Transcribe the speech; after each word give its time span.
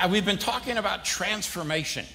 uh, 0.00 0.08
we've 0.08 0.24
been 0.24 0.38
talking 0.38 0.78
about 0.78 1.04
transformation. 1.04 2.06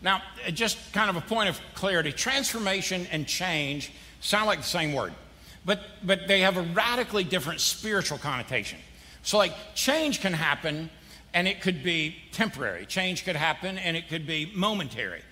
Now, 0.00 0.22
uh, 0.46 0.50
just 0.50 0.92
kind 0.92 1.10
of 1.10 1.16
a 1.16 1.20
point 1.20 1.48
of 1.48 1.60
clarity 1.74 2.12
transformation 2.12 3.06
and 3.10 3.26
change 3.26 3.92
sound 4.20 4.46
like 4.46 4.58
the 4.60 4.64
same 4.64 4.92
word, 4.92 5.12
but, 5.64 5.80
but 6.04 6.28
they 6.28 6.40
have 6.40 6.56
a 6.56 6.62
radically 6.62 7.24
different 7.24 7.60
spiritual 7.60 8.18
connotation. 8.18 8.78
So, 9.22 9.38
like, 9.38 9.54
change 9.74 10.20
can 10.20 10.32
happen 10.32 10.90
and 11.34 11.48
it 11.48 11.60
could 11.60 11.82
be 11.82 12.16
temporary, 12.32 12.86
change 12.86 13.24
could 13.24 13.36
happen 13.36 13.78
and 13.78 13.96
it 13.96 14.08
could 14.08 14.26
be 14.26 14.50
momentary. 14.54 15.22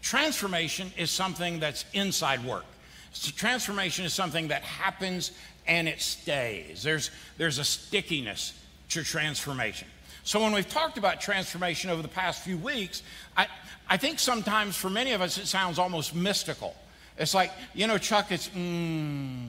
Transformation 0.00 0.90
is 0.96 1.10
something 1.10 1.60
that's 1.60 1.84
inside 1.92 2.44
work. 2.44 2.64
So 3.12 3.30
transformation 3.36 4.04
is 4.04 4.14
something 4.14 4.48
that 4.48 4.62
happens 4.62 5.32
and 5.66 5.88
it 5.88 6.00
stays. 6.00 6.82
There's, 6.82 7.10
there's 7.36 7.58
a 7.58 7.64
stickiness 7.64 8.54
to 8.90 9.02
transformation. 9.04 9.88
So 10.22 10.40
when 10.40 10.52
we've 10.52 10.68
talked 10.68 10.98
about 10.98 11.20
transformation 11.20 11.90
over 11.90 12.02
the 12.02 12.08
past 12.08 12.42
few 12.42 12.58
weeks, 12.58 13.02
I, 13.36 13.46
I 13.88 13.96
think 13.96 14.18
sometimes 14.18 14.76
for 14.76 14.90
many 14.90 15.12
of 15.12 15.20
us 15.20 15.38
it 15.38 15.46
sounds 15.46 15.78
almost 15.78 16.14
mystical. 16.14 16.74
It's 17.18 17.34
like, 17.34 17.52
you 17.74 17.86
know, 17.86 17.98
Chuck, 17.98 18.30
it's 18.30 18.48
mm. 18.48 19.48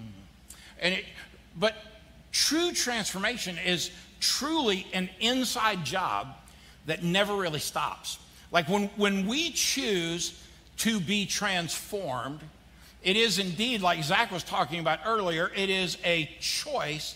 And 0.80 0.96
it, 0.96 1.06
but 1.58 1.76
true 2.32 2.72
transformation 2.72 3.58
is 3.58 3.92
truly 4.20 4.88
an 4.94 5.10
inside 5.20 5.84
job 5.86 6.28
that 6.86 7.04
never 7.04 7.36
really 7.36 7.60
stops. 7.60 8.18
Like 8.52 8.68
when, 8.68 8.88
when 8.96 9.28
we 9.28 9.52
choose 9.52 10.42
to 10.78 11.00
be 11.00 11.26
transformed, 11.26 12.42
it 13.04 13.16
is 13.16 13.40
indeed, 13.40 13.82
like 13.82 14.04
Zach 14.04 14.32
was 14.32 14.44
talking 14.44 14.80
about 14.80 15.00
earlier, 15.06 15.52
it 15.56 15.70
is 15.70 15.98
a 16.04 16.30
choice 16.40 17.16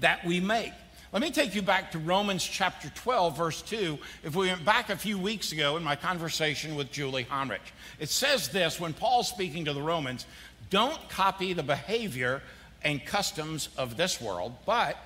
that 0.00 0.24
we 0.24 0.40
make. 0.40 0.72
Let 1.12 1.22
me 1.22 1.32
take 1.32 1.56
you 1.56 1.62
back 1.62 1.90
to 1.90 1.98
Romans 1.98 2.44
chapter 2.44 2.88
12, 2.88 3.36
verse 3.36 3.62
2. 3.62 3.98
If 4.22 4.36
we 4.36 4.46
went 4.46 4.64
back 4.64 4.90
a 4.90 4.96
few 4.96 5.18
weeks 5.18 5.50
ago 5.50 5.76
in 5.76 5.82
my 5.82 5.96
conversation 5.96 6.76
with 6.76 6.92
Julie 6.92 7.24
Honrich, 7.24 7.72
it 7.98 8.10
says 8.10 8.48
this 8.50 8.78
when 8.78 8.92
Paul's 8.92 9.26
speaking 9.26 9.64
to 9.64 9.72
the 9.72 9.82
Romans 9.82 10.24
don't 10.70 11.08
copy 11.08 11.52
the 11.52 11.64
behavior 11.64 12.42
and 12.84 13.04
customs 13.04 13.70
of 13.76 13.96
this 13.96 14.20
world, 14.20 14.54
but 14.64 14.96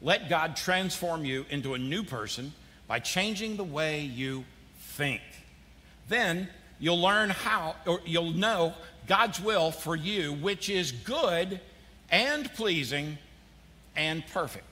let 0.00 0.28
God 0.28 0.54
transform 0.54 1.24
you 1.24 1.44
into 1.50 1.74
a 1.74 1.78
new 1.78 2.04
person 2.04 2.52
by 2.86 3.00
changing 3.00 3.56
the 3.56 3.64
way 3.64 4.02
you 4.02 4.44
think. 4.78 5.20
Then 6.08 6.48
you'll 6.78 7.02
learn 7.02 7.30
how, 7.30 7.74
or 7.86 7.98
you'll 8.06 8.30
know 8.30 8.72
God's 9.08 9.40
will 9.40 9.72
for 9.72 9.96
you, 9.96 10.32
which 10.34 10.70
is 10.70 10.92
good 10.92 11.60
and 12.08 12.54
pleasing 12.54 13.18
and 13.96 14.24
perfect. 14.28 14.66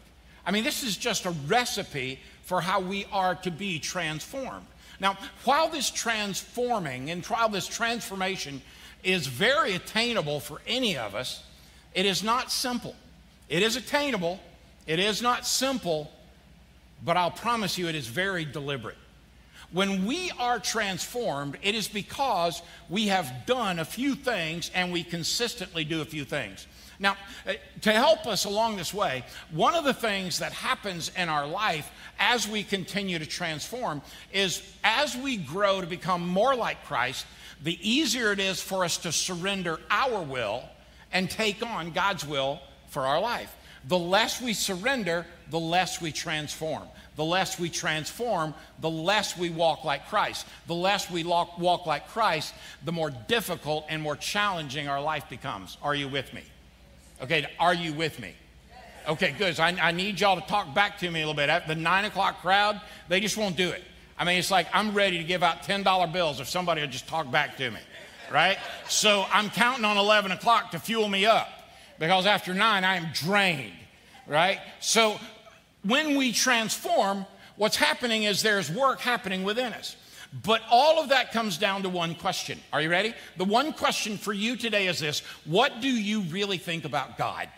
I 0.45 0.51
mean, 0.51 0.65
this 0.65 0.83
is 0.83 0.97
just 0.97 1.25
a 1.25 1.31
recipe 1.31 2.19
for 2.43 2.61
how 2.61 2.81
we 2.81 3.07
are 3.13 3.35
to 3.37 3.51
be 3.51 3.79
transformed. 3.79 4.67
Now, 5.01 5.17
while 5.45 5.69
this 5.69 5.91
transforming 5.91 7.11
and 7.11 7.25
while 7.27 7.49
this 7.49 7.67
transformation 7.67 8.63
is 9.03 9.27
very 9.27 9.75
attainable 9.75 10.41
for 10.41 10.61
any 10.67 10.97
of 10.97 11.15
us, 11.15 11.43
it 11.95 12.07
is 12.07 12.23
not 12.23 12.51
simple. 12.51 12.95
It 13.49 13.63
is 13.63 13.77
attainable, 13.77 14.41
it 14.87 14.99
is 14.99 15.21
not 15.21 15.47
simple, 15.47 16.11
but 17.05 17.17
I'll 17.17 17.31
promise 17.31 17.77
you 17.77 17.89
it 17.89 17.95
is 17.95 18.07
very 18.07 18.45
deliberate. 18.45 18.97
When 19.73 20.05
we 20.05 20.31
are 20.39 20.59
transformed, 20.59 21.57
it 21.63 21.75
is 21.75 21.89
because 21.89 22.63
we 22.89 23.09
have 23.09 23.47
done 23.47 23.79
a 23.79 23.85
few 23.85 24.15
things 24.15 24.71
and 24.75 24.93
we 24.93 25.03
consistently 25.03 25.85
do 25.85 26.03
a 26.03 26.05
few 26.05 26.25
things. 26.25 26.67
Now, 27.03 27.17
uh, 27.49 27.55
to 27.81 27.93
help 27.93 28.29
us 28.29 28.45
along 28.45 28.77
this 28.77 28.95
way, 28.95 29.25
one 29.51 29.75
of 29.75 29.83
the 29.83 29.93
things 29.93 30.39
that 30.39 30.53
happens 30.53 31.11
in 31.17 31.29
our 31.29 31.49
life 31.49 31.91
as 32.21 32.47
we 32.47 32.63
continue 32.63 33.19
to 33.19 33.27
transform 33.27 34.03
is 34.33 34.63
as 34.85 35.17
we 35.17 35.37
grow 35.37 35.81
to 35.81 35.87
become 35.89 36.27
more 36.27 36.55
like 36.55 36.85
Christ, 36.85 37.27
the 37.61 37.77
easier 37.87 38.31
it 38.31 38.39
is 38.39 38.63
for 38.63 38.85
us 38.85 38.99
to 38.99 39.11
surrender 39.11 39.81
our 39.91 40.23
will 40.23 40.63
and 41.13 41.29
take 41.29 41.67
on 41.67 41.91
God's 41.91 42.25
will 42.25 42.61
for 42.87 43.03
our 43.03 43.21
life. 43.21 43.53
The 43.89 43.99
less 43.99 44.41
we 44.41 44.53
surrender, 44.53 45.27
the 45.51 45.59
less 45.59 46.01
we 46.01 46.13
transform. 46.13 46.85
The 47.17 47.25
less 47.25 47.59
we 47.59 47.69
transform, 47.69 48.55
the 48.81 48.89
less 48.89 49.37
we 49.37 49.51
walk 49.51 49.85
like 49.85 50.09
Christ. 50.09 50.47
The 50.69 50.75
less 50.75 51.11
we 51.11 51.25
walk, 51.25 51.59
walk 51.59 51.85
like 51.85 52.07
Christ, 52.09 52.55
the 52.85 52.93
more 52.93 53.11
difficult 53.11 53.87
and 53.89 54.01
more 54.01 54.15
challenging 54.15 54.87
our 54.87 55.03
life 55.03 55.29
becomes. 55.29 55.79
Are 55.83 55.97
you 55.97 56.07
with 56.07 56.33
me? 56.33 56.43
Okay, 57.23 57.47
are 57.59 57.75
you 57.75 57.93
with 57.93 58.19
me? 58.19 58.35
Okay, 59.09 59.35
good. 59.37 59.57
So 59.57 59.63
I, 59.63 59.77
I 59.81 59.93
need 59.93 60.21
y'all 60.21 60.41
to 60.41 60.47
talk 60.47 60.75
back 60.75 60.99
to 60.99 61.11
me 61.11 61.23
a 61.23 61.27
little 61.27 61.35
bit. 61.35 61.67
The 61.67 61.75
nine 61.75 62.05
o'clock 62.05 62.41
crowd, 62.41 62.81
they 63.09 63.21
just 63.21 63.37
won't 63.37 63.57
do 63.57 63.71
it. 63.71 63.83
I 64.19 64.25
mean, 64.25 64.39
it's 64.39 64.51
like 64.51 64.69
I'm 64.73 64.95
ready 64.95 65.19
to 65.19 65.25
give 65.25 65.43
out 65.43 65.63
$10 65.63 66.13
bills 66.13 66.41
if 66.41 66.49
somebody 66.49 66.81
will 66.81 66.89
just 66.89 67.09
talk 67.09 67.31
back 67.31 67.57
to 67.57 67.71
me, 67.71 67.81
right? 68.33 68.59
So 68.89 69.25
I'm 69.33 69.51
counting 69.51 69.85
on 69.85 69.97
11 69.97 70.33
o'clock 70.33 70.73
to 70.73 70.79
fuel 70.79 71.09
me 71.09 71.27
up 71.27 71.49
because 71.99 72.27
after 72.27 72.55
nine, 72.55 72.85
I 72.85 72.97
am 72.97 73.09
drained, 73.13 73.73
right? 74.27 74.61
So 74.81 75.19
when 75.83 76.17
we 76.17 76.33
transform, 76.33 77.27
what's 77.57 77.77
happening 77.77 78.25
is 78.25 78.43
there's 78.43 78.71
work 78.71 79.01
happening 79.01 79.43
within 79.45 79.73
us. 79.73 79.97
But 80.33 80.63
all 80.71 80.99
of 80.99 81.11
that 81.11 81.33
comes 81.33 81.59
down 81.59 81.83
to 81.83 81.91
one 81.91 82.15
question. 82.15 82.59
Are 82.73 82.81
you 82.81 82.89
ready? 82.89 83.15
The 83.37 83.45
one 83.45 83.73
question 83.73 84.17
for 84.17 84.33
you 84.33 84.57
today 84.57 84.87
is 84.87 84.99
this 84.99 85.21
What 85.45 85.81
do 85.81 85.89
you 85.89 86.23
really 86.23 86.59
think 86.59 86.85
about 86.85 87.19
God? 87.19 87.49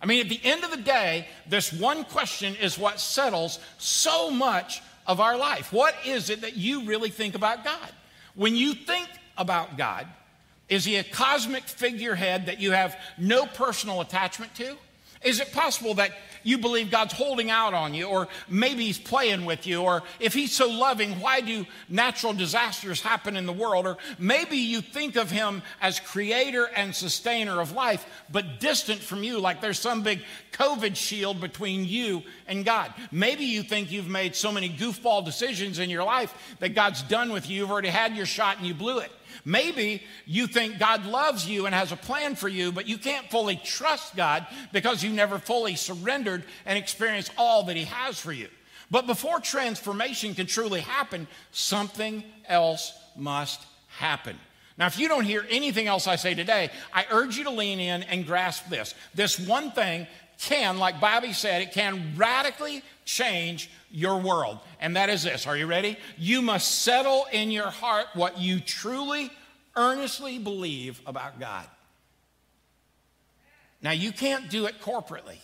I 0.00 0.06
mean, 0.06 0.20
at 0.20 0.28
the 0.28 0.40
end 0.42 0.64
of 0.64 0.72
the 0.72 0.78
day, 0.78 1.28
this 1.48 1.72
one 1.72 2.04
question 2.04 2.56
is 2.56 2.76
what 2.76 2.98
settles 2.98 3.60
so 3.78 4.30
much 4.32 4.82
of 5.06 5.20
our 5.20 5.36
life. 5.36 5.72
What 5.72 5.94
is 6.04 6.28
it 6.28 6.40
that 6.40 6.56
you 6.56 6.84
really 6.84 7.10
think 7.10 7.36
about 7.36 7.64
God? 7.64 7.88
When 8.34 8.56
you 8.56 8.74
think 8.74 9.08
about 9.38 9.76
God, 9.76 10.08
is 10.68 10.84
he 10.84 10.96
a 10.96 11.04
cosmic 11.04 11.64
figurehead 11.64 12.46
that 12.46 12.60
you 12.60 12.72
have 12.72 12.96
no 13.16 13.46
personal 13.46 14.00
attachment 14.00 14.54
to? 14.56 14.76
Is 15.22 15.38
it 15.38 15.52
possible 15.52 15.94
that 15.94 16.12
you 16.42 16.58
believe 16.58 16.90
God's 16.90 17.12
holding 17.12 17.50
out 17.50 17.74
on 17.74 17.94
you, 17.94 18.06
or 18.06 18.28
maybe 18.48 18.84
He's 18.86 18.98
playing 18.98 19.44
with 19.44 19.66
you, 19.66 19.82
or 19.82 20.02
if 20.20 20.34
He's 20.34 20.52
so 20.52 20.68
loving, 20.68 21.20
why 21.20 21.40
do 21.40 21.66
natural 21.88 22.32
disasters 22.32 23.00
happen 23.00 23.36
in 23.36 23.46
the 23.46 23.52
world? 23.52 23.86
Or 23.86 23.98
maybe 24.18 24.56
you 24.56 24.80
think 24.80 25.16
of 25.16 25.30
Him 25.30 25.62
as 25.80 26.00
creator 26.00 26.68
and 26.74 26.94
sustainer 26.94 27.60
of 27.60 27.72
life, 27.72 28.04
but 28.30 28.60
distant 28.60 29.00
from 29.00 29.22
you, 29.22 29.38
like 29.38 29.60
there's 29.60 29.78
some 29.78 30.02
big 30.02 30.22
COVID 30.52 30.96
shield 30.96 31.40
between 31.40 31.84
you 31.84 32.22
and 32.46 32.64
God. 32.64 32.92
Maybe 33.10 33.44
you 33.44 33.62
think 33.62 33.90
you've 33.90 34.08
made 34.08 34.36
so 34.36 34.52
many 34.52 34.68
goofball 34.68 35.24
decisions 35.24 35.78
in 35.78 35.90
your 35.90 36.04
life 36.04 36.56
that 36.60 36.74
God's 36.74 37.02
done 37.02 37.32
with 37.32 37.48
you, 37.48 37.58
you've 37.58 37.70
already 37.70 37.88
had 37.88 38.16
your 38.16 38.26
shot 38.26 38.58
and 38.58 38.66
you 38.66 38.74
blew 38.74 38.98
it. 38.98 39.10
Maybe 39.44 40.02
you 40.26 40.46
think 40.46 40.78
God 40.78 41.06
loves 41.06 41.48
you 41.48 41.66
and 41.66 41.74
has 41.74 41.92
a 41.92 41.96
plan 41.96 42.34
for 42.34 42.48
you, 42.48 42.72
but 42.72 42.88
you 42.88 42.98
can't 42.98 43.30
fully 43.30 43.56
trust 43.56 44.16
God 44.16 44.46
because 44.72 45.02
you 45.02 45.10
never 45.10 45.38
fully 45.38 45.76
surrendered 45.76 46.44
and 46.66 46.78
experienced 46.78 47.32
all 47.36 47.64
that 47.64 47.76
He 47.76 47.84
has 47.84 48.18
for 48.18 48.32
you. 48.32 48.48
But 48.90 49.06
before 49.06 49.40
transformation 49.40 50.34
can 50.34 50.46
truly 50.46 50.80
happen, 50.80 51.26
something 51.50 52.22
else 52.46 52.92
must 53.16 53.64
happen. 53.88 54.36
Now, 54.78 54.86
if 54.86 54.98
you 54.98 55.08
don't 55.08 55.24
hear 55.24 55.46
anything 55.50 55.86
else 55.86 56.06
I 56.06 56.16
say 56.16 56.34
today, 56.34 56.70
I 56.92 57.06
urge 57.10 57.36
you 57.36 57.44
to 57.44 57.50
lean 57.50 57.80
in 57.80 58.02
and 58.04 58.26
grasp 58.26 58.68
this. 58.68 58.94
This 59.14 59.38
one 59.38 59.70
thing 59.72 60.06
can, 60.38 60.78
like 60.78 61.00
Bobby 61.00 61.32
said, 61.32 61.62
it 61.62 61.72
can 61.72 62.14
radically 62.16 62.82
change 63.04 63.70
your 63.90 64.18
world. 64.18 64.58
And 64.80 64.96
that 64.96 65.10
is 65.10 65.22
this. 65.22 65.46
Are 65.46 65.56
you 65.56 65.66
ready? 65.66 65.96
You 66.16 66.42
must 66.42 66.82
settle 66.82 67.26
in 67.32 67.50
your 67.50 67.70
heart 67.70 68.06
what 68.14 68.38
you 68.38 68.60
truly, 68.60 69.30
earnestly 69.76 70.38
believe 70.38 71.00
about 71.06 71.40
God. 71.40 71.66
Now, 73.82 73.90
you 73.90 74.12
can't 74.12 74.48
do 74.48 74.66
it 74.66 74.80
corporately. 74.80 75.38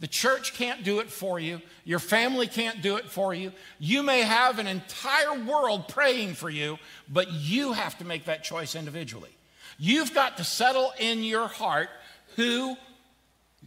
The 0.00 0.08
church 0.08 0.54
can't 0.54 0.82
do 0.82 1.00
it 1.00 1.10
for 1.10 1.38
you. 1.38 1.60
Your 1.84 1.98
family 1.98 2.46
can't 2.46 2.80
do 2.80 2.96
it 2.96 3.04
for 3.04 3.34
you. 3.34 3.52
You 3.78 4.02
may 4.02 4.22
have 4.22 4.58
an 4.58 4.66
entire 4.66 5.38
world 5.44 5.88
praying 5.88 6.34
for 6.34 6.48
you, 6.48 6.78
but 7.08 7.30
you 7.30 7.74
have 7.74 7.98
to 7.98 8.04
make 8.04 8.24
that 8.24 8.42
choice 8.42 8.74
individually. 8.74 9.30
You've 9.78 10.14
got 10.14 10.38
to 10.38 10.44
settle 10.44 10.92
in 10.98 11.22
your 11.22 11.48
heart 11.48 11.90
who 12.36 12.76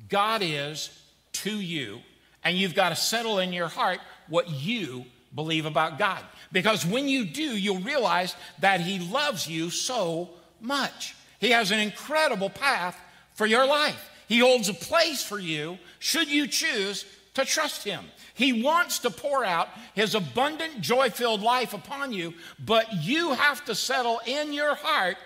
God 0.09 0.41
is 0.43 0.89
to 1.33 1.51
you 1.51 2.01
and 2.43 2.57
you've 2.57 2.75
got 2.75 2.89
to 2.89 2.95
settle 2.95 3.39
in 3.39 3.53
your 3.53 3.67
heart 3.67 3.99
what 4.27 4.49
you 4.49 5.05
believe 5.33 5.65
about 5.65 5.97
God. 5.97 6.23
Because 6.51 6.85
when 6.85 7.07
you 7.07 7.25
do, 7.25 7.57
you'll 7.57 7.79
realize 7.79 8.35
that 8.59 8.81
He 8.81 8.99
loves 8.99 9.47
you 9.47 9.69
so 9.69 10.29
much. 10.61 11.15
He 11.39 11.51
has 11.51 11.71
an 11.71 11.79
incredible 11.79 12.49
path 12.49 12.97
for 13.33 13.45
your 13.45 13.65
life. 13.65 14.09
He 14.27 14.39
holds 14.39 14.69
a 14.69 14.73
place 14.73 15.23
for 15.23 15.39
you 15.39 15.77
should 15.99 16.29
you 16.29 16.47
choose 16.47 17.05
to 17.33 17.45
trust 17.45 17.83
Him. 17.83 18.05
He 18.35 18.63
wants 18.63 18.99
to 18.99 19.09
pour 19.09 19.43
out 19.43 19.69
His 19.95 20.15
abundant, 20.15 20.81
joy 20.81 21.09
filled 21.09 21.41
life 21.41 21.73
upon 21.73 22.13
you, 22.13 22.33
but 22.63 23.03
you 23.03 23.33
have 23.33 23.65
to 23.65 23.75
settle 23.75 24.21
in 24.25 24.53
your 24.53 24.75
heart 24.75 25.17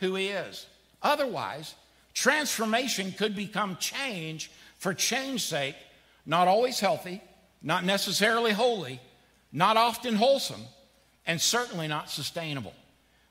who 0.00 0.14
He 0.14 0.28
is. 0.28 0.66
Otherwise, 1.02 1.74
transformation 2.14 3.12
could 3.12 3.34
become 3.34 3.76
change 3.76 4.50
for 4.78 4.92
change's 4.92 5.44
sake 5.44 5.76
not 6.26 6.48
always 6.48 6.80
healthy, 6.80 7.22
not 7.62 7.84
necessarily 7.84 8.52
holy, 8.52 9.00
not 9.52 9.76
often 9.76 10.14
wholesome, 10.16 10.62
and 11.26 11.40
certainly 11.40 11.88
not 11.88 12.10
sustainable. 12.10 12.74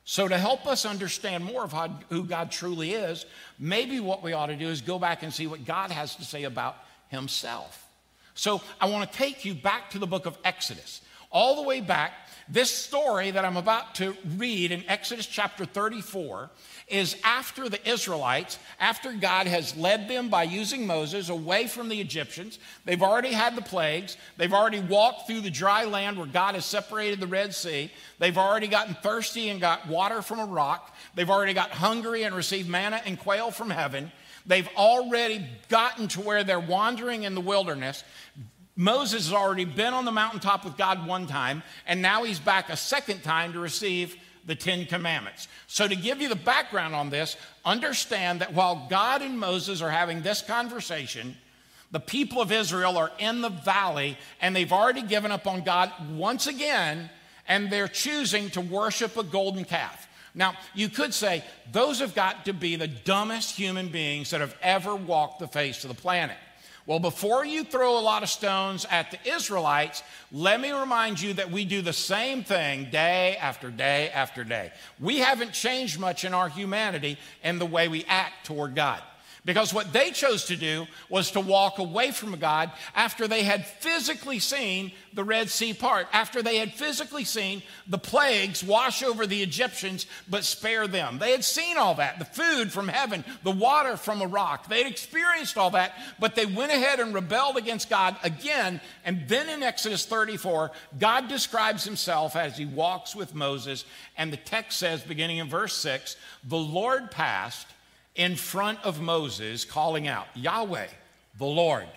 So, 0.03 0.27
to 0.27 0.37
help 0.37 0.65
us 0.65 0.85
understand 0.85 1.45
more 1.45 1.63
of 1.63 1.71
how, 1.71 1.87
who 2.09 2.23
God 2.23 2.51
truly 2.51 2.91
is, 2.93 3.25
maybe 3.59 3.99
what 3.99 4.23
we 4.23 4.33
ought 4.33 4.47
to 4.47 4.55
do 4.55 4.67
is 4.67 4.81
go 4.81 4.97
back 4.97 5.23
and 5.23 5.33
see 5.33 5.47
what 5.47 5.63
God 5.65 5.91
has 5.91 6.15
to 6.15 6.25
say 6.25 6.43
about 6.43 6.75
Himself. 7.09 7.87
So, 8.33 8.61
I 8.79 8.89
want 8.89 9.11
to 9.11 9.17
take 9.17 9.45
you 9.45 9.53
back 9.53 9.91
to 9.91 9.99
the 9.99 10.07
book 10.07 10.25
of 10.25 10.37
Exodus, 10.43 11.01
all 11.31 11.55
the 11.55 11.61
way 11.61 11.81
back. 11.81 12.13
This 12.49 12.71
story 12.71 13.31
that 13.31 13.45
I'm 13.45 13.57
about 13.57 13.95
to 13.95 14.15
read 14.37 14.71
in 14.71 14.83
Exodus 14.87 15.25
chapter 15.25 15.65
34 15.65 16.49
is 16.87 17.15
after 17.23 17.69
the 17.69 17.89
Israelites, 17.89 18.59
after 18.79 19.13
God 19.13 19.47
has 19.47 19.75
led 19.77 20.09
them 20.09 20.29
by 20.29 20.43
using 20.43 20.85
Moses 20.85 21.29
away 21.29 21.67
from 21.67 21.87
the 21.87 22.01
Egyptians. 22.01 22.59
They've 22.83 23.01
already 23.01 23.31
had 23.31 23.55
the 23.55 23.61
plagues. 23.61 24.17
They've 24.37 24.53
already 24.53 24.81
walked 24.81 25.27
through 25.27 25.41
the 25.41 25.49
dry 25.49 25.85
land 25.85 26.17
where 26.17 26.27
God 26.27 26.55
has 26.55 26.65
separated 26.65 27.19
the 27.19 27.27
Red 27.27 27.55
Sea. 27.55 27.91
They've 28.19 28.37
already 28.37 28.67
gotten 28.67 28.95
thirsty 28.95 29.49
and 29.49 29.61
got 29.61 29.87
water 29.87 30.21
from 30.21 30.39
a 30.39 30.45
rock. 30.45 30.95
They've 31.15 31.29
already 31.29 31.53
got 31.53 31.71
hungry 31.71 32.23
and 32.23 32.35
received 32.35 32.67
manna 32.67 33.01
and 33.05 33.17
quail 33.17 33.51
from 33.51 33.69
heaven. 33.69 34.11
They've 34.45 34.69
already 34.75 35.45
gotten 35.69 36.07
to 36.09 36.21
where 36.21 36.43
they're 36.43 36.59
wandering 36.59 37.23
in 37.23 37.35
the 37.35 37.41
wilderness. 37.41 38.03
Moses 38.81 39.27
has 39.27 39.33
already 39.33 39.65
been 39.65 39.93
on 39.93 40.05
the 40.05 40.11
mountaintop 40.11 40.65
with 40.65 40.75
God 40.75 41.05
one 41.05 41.27
time, 41.27 41.61
and 41.85 42.01
now 42.01 42.23
he's 42.23 42.39
back 42.39 42.71
a 42.71 42.75
second 42.75 43.21
time 43.21 43.53
to 43.53 43.59
receive 43.59 44.15
the 44.47 44.55
Ten 44.55 44.87
Commandments. 44.87 45.47
So, 45.67 45.87
to 45.87 45.95
give 45.95 46.19
you 46.19 46.27
the 46.27 46.35
background 46.35 46.95
on 46.95 47.11
this, 47.11 47.37
understand 47.63 48.41
that 48.41 48.55
while 48.55 48.87
God 48.89 49.21
and 49.21 49.39
Moses 49.39 49.83
are 49.83 49.91
having 49.91 50.23
this 50.23 50.41
conversation, 50.41 51.37
the 51.91 51.99
people 51.99 52.41
of 52.41 52.51
Israel 52.51 52.97
are 52.97 53.11
in 53.19 53.41
the 53.41 53.49
valley 53.49 54.17
and 54.39 54.55
they've 54.55 54.73
already 54.73 55.03
given 55.03 55.31
up 55.31 55.45
on 55.45 55.61
God 55.61 55.91
once 56.13 56.47
again, 56.47 57.11
and 57.47 57.69
they're 57.69 57.87
choosing 57.87 58.49
to 58.49 58.61
worship 58.61 59.15
a 59.15 59.23
golden 59.23 59.63
calf. 59.63 60.07
Now, 60.33 60.55
you 60.73 60.89
could 60.89 61.13
say 61.13 61.43
those 61.71 61.99
have 61.99 62.15
got 62.15 62.45
to 62.45 62.53
be 62.53 62.77
the 62.77 62.87
dumbest 62.87 63.55
human 63.55 63.89
beings 63.89 64.31
that 64.31 64.41
have 64.41 64.57
ever 64.59 64.95
walked 64.95 65.37
the 65.37 65.47
face 65.47 65.83
of 65.83 65.95
the 65.95 66.01
planet. 66.01 66.37
Well, 66.85 66.99
before 66.99 67.45
you 67.45 67.63
throw 67.63 67.97
a 67.97 68.01
lot 68.01 68.23
of 68.23 68.29
stones 68.29 68.85
at 68.89 69.11
the 69.11 69.19
Israelites, 69.35 70.01
let 70.31 70.59
me 70.59 70.71
remind 70.71 71.21
you 71.21 71.33
that 71.33 71.51
we 71.51 71.63
do 71.63 71.81
the 71.81 71.93
same 71.93 72.43
thing 72.43 72.89
day 72.91 73.37
after 73.37 73.69
day 73.69 74.09
after 74.09 74.43
day. 74.43 74.71
We 74.99 75.19
haven't 75.19 75.53
changed 75.53 75.99
much 75.99 76.25
in 76.25 76.33
our 76.33 76.49
humanity 76.49 77.17
and 77.43 77.61
the 77.61 77.65
way 77.65 77.87
we 77.87 78.03
act 78.05 78.45
toward 78.45 78.75
God. 78.75 79.01
Because 79.43 79.73
what 79.73 79.91
they 79.91 80.11
chose 80.11 80.45
to 80.45 80.55
do 80.55 80.85
was 81.09 81.31
to 81.31 81.39
walk 81.39 81.79
away 81.79 82.11
from 82.11 82.37
God 82.37 82.71
after 82.93 83.27
they 83.27 83.41
had 83.41 83.65
physically 83.65 84.37
seen 84.37 84.91
the 85.13 85.23
Red 85.23 85.49
Sea 85.49 85.73
part, 85.73 86.07
after 86.13 86.43
they 86.43 86.57
had 86.57 86.75
physically 86.75 87.23
seen 87.23 87.63
the 87.87 87.97
plagues 87.97 88.63
wash 88.63 89.01
over 89.01 89.25
the 89.25 89.41
Egyptians 89.41 90.05
but 90.29 90.43
spare 90.43 90.87
them. 90.87 91.17
They 91.17 91.31
had 91.31 91.43
seen 91.43 91.77
all 91.77 91.95
that 91.95 92.19
the 92.19 92.25
food 92.25 92.71
from 92.71 92.87
heaven, 92.87 93.25
the 93.41 93.49
water 93.49 93.97
from 93.97 94.21
a 94.21 94.27
rock. 94.27 94.67
They 94.67 94.83
had 94.83 94.91
experienced 94.91 95.57
all 95.57 95.71
that, 95.71 95.93
but 96.19 96.35
they 96.35 96.45
went 96.45 96.71
ahead 96.71 96.99
and 96.99 97.11
rebelled 97.11 97.57
against 97.57 97.89
God 97.89 98.15
again. 98.21 98.79
And 99.03 99.27
then 99.27 99.49
in 99.49 99.63
Exodus 99.63 100.05
34, 100.05 100.69
God 100.99 101.27
describes 101.27 101.83
himself 101.83 102.35
as 102.35 102.57
he 102.57 102.67
walks 102.67 103.15
with 103.15 103.33
Moses. 103.33 103.85
And 104.17 104.31
the 104.31 104.37
text 104.37 104.77
says, 104.77 105.01
beginning 105.01 105.37
in 105.37 105.49
verse 105.49 105.73
6, 105.77 106.15
the 106.43 106.57
Lord 106.57 107.09
passed 107.09 107.65
in 108.15 108.35
front 108.35 108.79
of 108.83 109.01
Moses, 109.01 109.65
calling 109.65 110.07
out, 110.07 110.27
Yahweh, 110.35 110.87
the 111.37 111.45
Lord, 111.45 111.87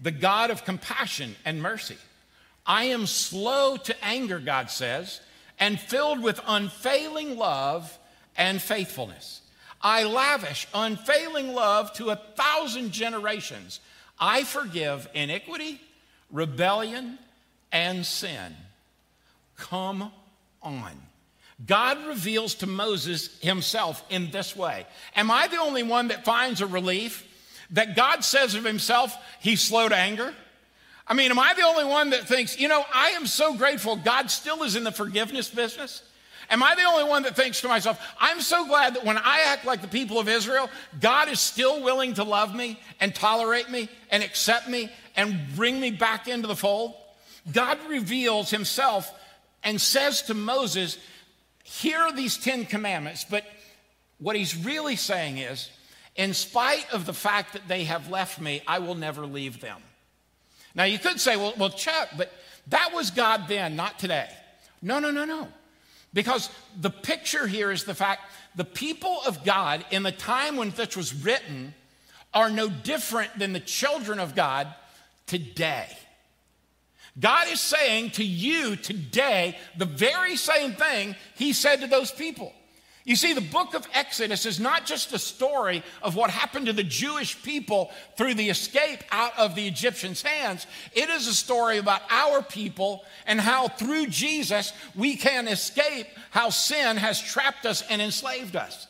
the 0.00 0.10
God 0.10 0.50
of 0.50 0.64
compassion 0.64 1.36
and 1.44 1.62
mercy. 1.62 1.96
I 2.66 2.84
am 2.84 3.06
slow 3.06 3.76
to 3.76 4.04
anger, 4.04 4.38
God 4.38 4.70
says, 4.70 5.20
and 5.58 5.78
filled 5.78 6.22
with 6.22 6.40
unfailing 6.46 7.36
love 7.36 7.98
and 8.36 8.60
faithfulness. 8.60 9.42
I 9.80 10.04
lavish 10.04 10.66
unfailing 10.74 11.52
love 11.52 11.92
to 11.94 12.10
a 12.10 12.16
thousand 12.16 12.90
generations. 12.90 13.80
I 14.18 14.44
forgive 14.44 15.08
iniquity, 15.14 15.80
rebellion, 16.30 17.18
and 17.70 18.04
sin. 18.04 18.56
Come 19.56 20.10
on. 20.62 20.92
God 21.64 22.06
reveals 22.06 22.56
to 22.56 22.66
Moses 22.66 23.38
himself 23.40 24.04
in 24.10 24.30
this 24.30 24.56
way. 24.56 24.86
Am 25.14 25.30
I 25.30 25.46
the 25.46 25.60
only 25.60 25.82
one 25.82 26.08
that 26.08 26.24
finds 26.24 26.60
a 26.60 26.66
relief 26.66 27.26
that 27.70 27.96
God 27.96 28.24
says 28.24 28.54
of 28.54 28.64
himself, 28.64 29.16
he's 29.40 29.60
slow 29.60 29.88
to 29.88 29.96
anger? 29.96 30.34
I 31.06 31.14
mean, 31.14 31.30
am 31.30 31.38
I 31.38 31.54
the 31.54 31.62
only 31.62 31.84
one 31.84 32.10
that 32.10 32.26
thinks, 32.26 32.58
you 32.58 32.68
know, 32.68 32.84
I 32.92 33.10
am 33.10 33.26
so 33.26 33.54
grateful 33.54 33.96
God 33.96 34.30
still 34.30 34.62
is 34.62 34.74
in 34.74 34.84
the 34.84 34.92
forgiveness 34.92 35.48
business? 35.48 36.02
Am 36.50 36.62
I 36.62 36.74
the 36.74 36.82
only 36.82 37.04
one 37.04 37.22
that 37.22 37.36
thinks 37.36 37.60
to 37.62 37.68
myself, 37.68 37.98
I'm 38.18 38.40
so 38.40 38.66
glad 38.66 38.94
that 38.94 39.04
when 39.04 39.16
I 39.16 39.44
act 39.46 39.64
like 39.64 39.80
the 39.80 39.88
people 39.88 40.18
of 40.18 40.28
Israel, 40.28 40.68
God 41.00 41.28
is 41.28 41.40
still 41.40 41.82
willing 41.82 42.14
to 42.14 42.24
love 42.24 42.54
me 42.54 42.78
and 43.00 43.14
tolerate 43.14 43.70
me 43.70 43.88
and 44.10 44.22
accept 44.22 44.68
me 44.68 44.90
and 45.16 45.40
bring 45.56 45.80
me 45.80 45.90
back 45.90 46.28
into 46.28 46.48
the 46.48 46.56
fold? 46.56 46.94
God 47.50 47.78
reveals 47.88 48.50
himself 48.50 49.12
and 49.62 49.80
says 49.80 50.22
to 50.22 50.34
Moses, 50.34 50.98
here 51.64 51.98
are 51.98 52.12
these 52.12 52.36
Ten 52.36 52.66
Commandments, 52.66 53.24
but 53.28 53.44
what 54.18 54.36
he's 54.36 54.54
really 54.54 54.96
saying 54.96 55.38
is, 55.38 55.70
in 56.14 56.34
spite 56.34 56.86
of 56.92 57.06
the 57.06 57.12
fact 57.12 57.54
that 57.54 57.66
they 57.66 57.84
have 57.84 58.08
left 58.08 58.40
me, 58.40 58.62
I 58.68 58.78
will 58.78 58.94
never 58.94 59.26
leave 59.26 59.60
them. 59.60 59.80
Now, 60.74 60.84
you 60.84 60.98
could 60.98 61.18
say, 61.18 61.36
well, 61.36 61.54
well, 61.56 61.70
Chuck, 61.70 62.10
but 62.16 62.30
that 62.68 62.92
was 62.92 63.10
God 63.10 63.48
then, 63.48 63.76
not 63.76 63.98
today. 63.98 64.28
No, 64.82 64.98
no, 64.98 65.10
no, 65.10 65.24
no. 65.24 65.48
Because 66.12 66.50
the 66.80 66.90
picture 66.90 67.46
here 67.46 67.72
is 67.72 67.84
the 67.84 67.94
fact 67.94 68.30
the 68.54 68.64
people 68.64 69.18
of 69.26 69.42
God 69.44 69.84
in 69.90 70.02
the 70.02 70.12
time 70.12 70.56
when 70.56 70.70
this 70.70 70.96
was 70.96 71.14
written 71.14 71.74
are 72.32 72.50
no 72.50 72.68
different 72.68 73.36
than 73.38 73.52
the 73.52 73.60
children 73.60 74.20
of 74.20 74.34
God 74.34 74.72
today. 75.26 75.88
God 77.18 77.48
is 77.48 77.60
saying 77.60 78.10
to 78.12 78.24
you 78.24 78.74
today 78.76 79.56
the 79.76 79.84
very 79.84 80.36
same 80.36 80.72
thing 80.72 81.14
he 81.36 81.52
said 81.52 81.80
to 81.80 81.86
those 81.86 82.10
people. 82.10 82.52
You 83.04 83.16
see, 83.16 83.34
the 83.34 83.42
book 83.42 83.74
of 83.74 83.86
Exodus 83.92 84.46
is 84.46 84.58
not 84.58 84.86
just 84.86 85.12
a 85.12 85.18
story 85.18 85.84
of 86.02 86.16
what 86.16 86.30
happened 86.30 86.66
to 86.66 86.72
the 86.72 86.82
Jewish 86.82 87.40
people 87.42 87.92
through 88.16 88.32
the 88.34 88.48
escape 88.48 89.00
out 89.12 89.38
of 89.38 89.54
the 89.54 89.66
Egyptians' 89.66 90.22
hands. 90.22 90.66
It 90.94 91.10
is 91.10 91.28
a 91.28 91.34
story 91.34 91.76
about 91.76 92.00
our 92.08 92.42
people 92.42 93.04
and 93.26 93.38
how 93.38 93.68
through 93.68 94.06
Jesus 94.06 94.72
we 94.94 95.16
can 95.16 95.48
escape 95.48 96.06
how 96.30 96.48
sin 96.48 96.96
has 96.96 97.20
trapped 97.20 97.66
us 97.66 97.84
and 97.90 98.00
enslaved 98.00 98.56
us. 98.56 98.86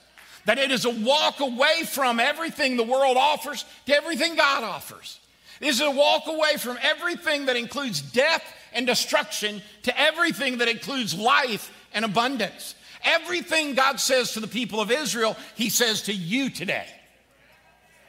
That 0.47 0.59
it 0.59 0.71
is 0.71 0.85
a 0.85 0.91
walk 0.91 1.41
away 1.41 1.83
from 1.83 2.21
everything 2.21 2.77
the 2.77 2.85
world 2.85 3.17
offers 3.17 3.65
to 3.87 3.97
everything 3.97 4.37
God 4.37 4.63
offers 4.63 5.19
is 5.65 5.79
to 5.79 5.91
walk 5.91 6.27
away 6.27 6.57
from 6.59 6.79
everything 6.83 7.47
that 7.47 7.57
includes 7.57 8.01
death 8.01 8.45
and 8.73 8.87
destruction 8.87 9.63
to 9.85 10.01
everything 10.01 10.59
that 10.59 10.69
includes 10.69 11.17
life 11.17 11.73
and 11.93 12.05
abundance. 12.05 12.75
Everything 13.05 13.75
God 13.75 14.01
says 14.01 14.33
to 14.33 14.41
the 14.41 14.49
people 14.49 14.81
of 14.81 14.91
Israel, 14.91 15.37
He 15.55 15.69
says 15.69 16.03
to 16.03 16.13
you 16.13 16.51
today. 16.51 16.87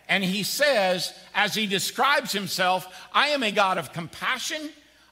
And 0.07 0.23
He 0.23 0.43
says, 0.43 1.13
as 1.33 1.53
He 1.53 1.67
describes 1.67 2.31
Himself, 2.31 2.87
I 3.13 3.29
am 3.29 3.43
a 3.43 3.51
God 3.51 3.77
of 3.77 3.93
compassion, 3.93 4.69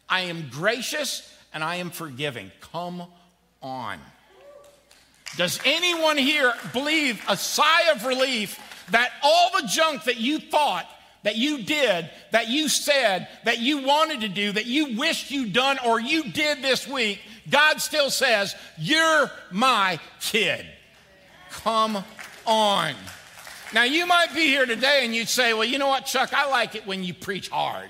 I 0.09 0.21
am 0.21 0.49
gracious, 0.49 1.29
and 1.53 1.63
I 1.63 1.75
am 1.75 1.91
forgiving. 1.91 2.51
Come 2.59 3.03
on. 3.61 3.99
Does 5.35 5.59
anyone 5.65 6.17
here 6.17 6.53
believe 6.73 7.23
a 7.27 7.35
sigh 7.35 7.91
of 7.91 8.05
relief 8.05 8.59
that 8.91 9.11
all 9.23 9.51
the 9.59 9.67
junk 9.67 10.03
that 10.03 10.17
you 10.17 10.39
thought 10.39 10.87
that 11.23 11.37
you 11.37 11.63
did, 11.63 12.09
that 12.31 12.49
you 12.49 12.69
said, 12.69 13.27
that 13.45 13.59
you 13.59 13.79
wanted 13.79 14.21
to 14.21 14.29
do, 14.29 14.51
that 14.51 14.65
you 14.65 14.97
wished 14.97 15.31
you'd 15.31 15.53
done, 15.53 15.79
or 15.85 15.99
you 15.99 16.31
did 16.31 16.61
this 16.61 16.87
week, 16.87 17.19
God 17.49 17.81
still 17.81 18.09
says, 18.09 18.55
You're 18.77 19.31
my 19.51 19.99
kid. 20.19 20.65
Come 21.49 22.03
on. 22.45 22.93
Now, 23.73 23.83
you 23.83 24.05
might 24.05 24.33
be 24.35 24.47
here 24.47 24.65
today 24.65 25.01
and 25.03 25.15
you'd 25.15 25.29
say, 25.29 25.53
Well, 25.53 25.65
you 25.65 25.77
know 25.77 25.87
what, 25.87 26.05
Chuck? 26.05 26.33
I 26.33 26.49
like 26.49 26.75
it 26.75 26.85
when 26.85 27.03
you 27.03 27.13
preach 27.13 27.49
hard. 27.49 27.89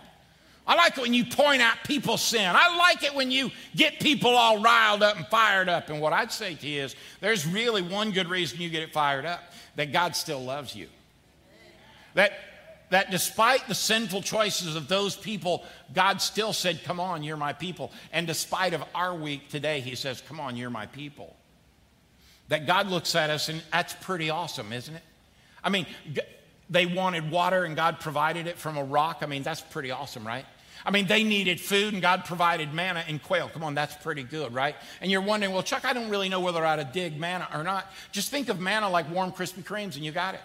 I 0.66 0.76
like 0.76 0.98
it 0.98 1.02
when 1.02 1.14
you 1.14 1.26
point 1.26 1.62
out 1.62 1.76
people's 1.86 2.22
sin. 2.22 2.50
I 2.56 2.78
like 2.78 3.04
it 3.04 3.14
when 3.14 3.32
you 3.32 3.52
get 3.76 4.00
people 4.00 4.30
all 4.30 4.62
riled 4.62 5.04
up 5.04 5.18
and 5.18 5.28
fired 5.28 5.68
up. 5.68 5.90
And 5.90 6.00
what 6.00 6.14
I'd 6.14 6.32
say 6.32 6.56
to 6.56 6.68
you 6.68 6.84
is 6.84 6.96
there's 7.20 7.46
really 7.46 7.82
one 7.82 8.12
good 8.12 8.30
reason 8.30 8.62
you 8.62 8.70
get 8.70 8.82
it 8.82 8.94
fired 8.94 9.26
up 9.26 9.42
that 9.76 9.92
God 9.92 10.16
still 10.16 10.42
loves 10.42 10.74
you. 10.74 10.88
That 12.14 12.32
that 12.94 13.10
despite 13.10 13.68
the 13.68 13.74
sinful 13.74 14.22
choices 14.22 14.76
of 14.76 14.88
those 14.88 15.16
people, 15.16 15.64
God 15.96 16.22
still 16.22 16.54
said, 16.54 16.84
Come 16.84 17.00
on, 17.00 17.24
you're 17.24 17.38
my 17.38 17.52
people. 17.52 17.92
And 18.12 18.28
despite 18.28 18.76
of 18.76 18.84
our 18.94 19.16
week 19.16 19.50
today, 19.50 19.80
He 19.80 19.96
says, 19.96 20.22
Come 20.22 20.40
on, 20.40 20.56
you're 20.56 20.70
my 20.70 20.86
people. 20.86 21.36
That 22.50 22.68
God 22.68 22.88
looks 22.88 23.16
at 23.16 23.32
us, 23.32 23.50
and 23.50 23.64
that's 23.72 23.96
pretty 23.96 24.30
awesome, 24.30 24.72
isn't 24.72 24.94
it? 24.94 25.02
I 25.64 25.70
mean, 25.70 25.88
they 26.70 26.86
wanted 26.86 27.32
water 27.32 27.64
and 27.64 27.76
God 27.76 28.00
provided 28.00 28.46
it 28.46 28.60
from 28.60 28.78
a 28.78 28.84
rock. 28.84 29.20
I 29.22 29.26
mean, 29.26 29.42
that's 29.42 29.62
pretty 29.62 29.90
awesome, 29.90 30.26
right? 30.28 30.46
I 30.86 30.92
mean, 30.92 31.08
they 31.08 31.24
needed 31.24 31.60
food 31.60 31.94
and 31.94 32.02
God 32.02 32.26
provided 32.26 32.76
manna 32.76 33.04
and 33.08 33.24
quail. 33.24 33.50
Come 33.50 33.64
on, 33.64 33.74
that's 33.74 33.96
pretty 34.04 34.24
good, 34.24 34.54
right? 34.54 34.76
And 35.02 35.10
you're 35.10 35.22
wondering, 35.22 35.52
well, 35.52 35.64
Chuck, 35.64 35.84
I 35.84 35.94
don't 35.94 36.10
really 36.10 36.30
know 36.30 36.42
whether 36.42 36.64
I 36.64 36.74
ought 36.74 36.76
to 36.76 36.84
dig 36.84 37.18
manna 37.18 37.48
or 37.54 37.64
not. 37.64 37.92
Just 38.12 38.30
think 38.30 38.50
of 38.50 38.60
manna 38.60 38.88
like 38.88 39.10
warm 39.10 39.32
Krispy 39.32 39.64
Kremes 39.64 39.96
and 39.96 40.06
you 40.06 40.12
got 40.12 40.36
it. 40.36 40.42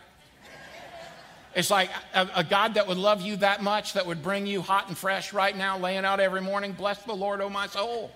It's 1.55 1.71
like 1.71 1.91
a, 2.15 2.29
a, 2.37 2.45
God 2.45 2.75
that 2.75 2.87
would 2.87 2.99
love 2.99 3.23
you 3.23 3.37
that 3.37 3.63
much, 3.63 3.95
that 3.95 4.07
would 4.07 4.23
bring 4.23 4.47
you 4.47 4.61
hot 4.61 4.89
and 4.89 4.97
fresh 4.97 5.33
right 5.33 5.57
now, 5.57 5.79
laying 5.79 6.05
out 6.05 6.21
every 6.21 6.41
morning. 6.41 6.73
Bless 6.73 7.03
the 7.03 7.15
Lord, 7.15 7.41
oh 7.41 7.49
my 7.49 7.67
soul. 7.67 8.11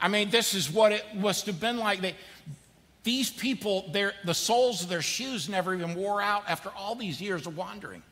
I 0.00 0.08
mean, 0.08 0.30
this 0.30 0.54
is 0.54 0.70
what 0.70 0.92
it 0.92 1.04
must 1.14 1.46
have 1.46 1.60
been 1.60 1.78
like. 1.78 2.00
They, 2.00 2.14
these 3.02 3.30
people, 3.30 3.90
the 3.92 4.34
soles 4.34 4.82
of 4.82 4.88
their 4.88 5.02
shoes 5.02 5.48
never 5.48 5.74
even 5.74 5.94
wore 5.94 6.20
out 6.22 6.44
after 6.48 6.70
all 6.70 6.94
these 6.94 7.20
years 7.20 7.46
of 7.46 7.56
wandering. 7.56 8.02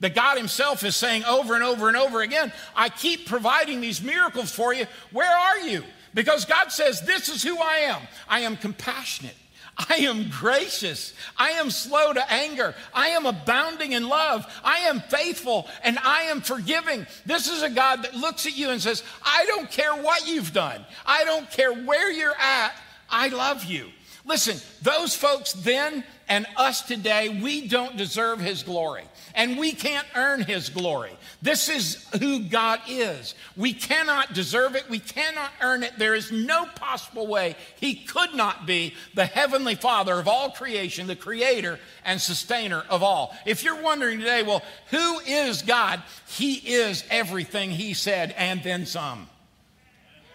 That 0.00 0.14
God 0.14 0.36
Himself 0.36 0.82
is 0.84 0.96
saying 0.96 1.24
over 1.24 1.54
and 1.54 1.62
over 1.62 1.88
and 1.88 1.96
over 1.96 2.22
again, 2.22 2.52
I 2.74 2.88
keep 2.88 3.26
providing 3.26 3.80
these 3.80 4.02
miracles 4.02 4.50
for 4.50 4.74
you. 4.74 4.86
Where 5.12 5.36
are 5.36 5.60
you? 5.60 5.84
Because 6.14 6.44
God 6.44 6.72
says, 6.72 7.02
This 7.02 7.28
is 7.28 7.42
who 7.42 7.58
I 7.58 7.76
am. 7.78 8.02
I 8.28 8.40
am 8.40 8.56
compassionate. 8.56 9.36
I 9.76 9.96
am 9.96 10.28
gracious. 10.28 11.14
I 11.36 11.50
am 11.52 11.70
slow 11.70 12.12
to 12.12 12.32
anger. 12.32 12.74
I 12.92 13.08
am 13.08 13.26
abounding 13.26 13.92
in 13.92 14.08
love. 14.08 14.46
I 14.62 14.78
am 14.80 15.00
faithful 15.00 15.68
and 15.82 15.98
I 15.98 16.22
am 16.22 16.40
forgiving. 16.40 17.06
This 17.26 17.50
is 17.50 17.62
a 17.62 17.70
God 17.70 18.02
that 18.04 18.14
looks 18.14 18.46
at 18.46 18.56
you 18.56 18.70
and 18.70 18.80
says, 18.80 19.02
I 19.24 19.44
don't 19.46 19.70
care 19.70 19.94
what 19.94 20.28
you've 20.28 20.52
done. 20.52 20.84
I 21.04 21.24
don't 21.24 21.50
care 21.50 21.72
where 21.72 22.10
you're 22.12 22.36
at. 22.38 22.72
I 23.10 23.28
love 23.28 23.64
you. 23.64 23.88
Listen, 24.24 24.56
those 24.82 25.14
folks 25.14 25.52
then 25.52 26.04
and 26.28 26.46
us 26.56 26.82
today, 26.82 27.40
we 27.42 27.68
don't 27.68 27.96
deserve 27.96 28.40
his 28.40 28.62
glory 28.62 29.04
and 29.34 29.58
we 29.58 29.72
can't 29.72 30.06
earn 30.14 30.42
his 30.42 30.68
glory. 30.68 31.10
This 31.42 31.68
is 31.68 32.06
who 32.20 32.40
God 32.40 32.80
is. 32.88 33.34
We 33.56 33.72
cannot 33.72 34.32
deserve 34.32 34.76
it, 34.76 34.88
we 34.88 35.00
cannot 35.00 35.50
earn 35.60 35.82
it. 35.82 35.98
There 35.98 36.14
is 36.14 36.30
no 36.30 36.66
possible 36.66 37.26
way 37.26 37.56
he 37.76 37.94
could 37.94 38.34
not 38.34 38.66
be 38.66 38.94
the 39.14 39.26
heavenly 39.26 39.74
father 39.74 40.18
of 40.18 40.28
all 40.28 40.50
creation, 40.50 41.06
the 41.06 41.16
creator 41.16 41.78
and 42.04 42.20
sustainer 42.20 42.84
of 42.88 43.02
all. 43.02 43.36
If 43.44 43.64
you're 43.64 43.82
wondering 43.82 44.20
today, 44.20 44.42
well, 44.42 44.62
who 44.90 45.18
is 45.20 45.62
God? 45.62 46.02
He 46.28 46.54
is 46.54 47.04
everything 47.10 47.70
he 47.70 47.94
said 47.94 48.34
and 48.36 48.62
then 48.62 48.86
some. 48.86 49.28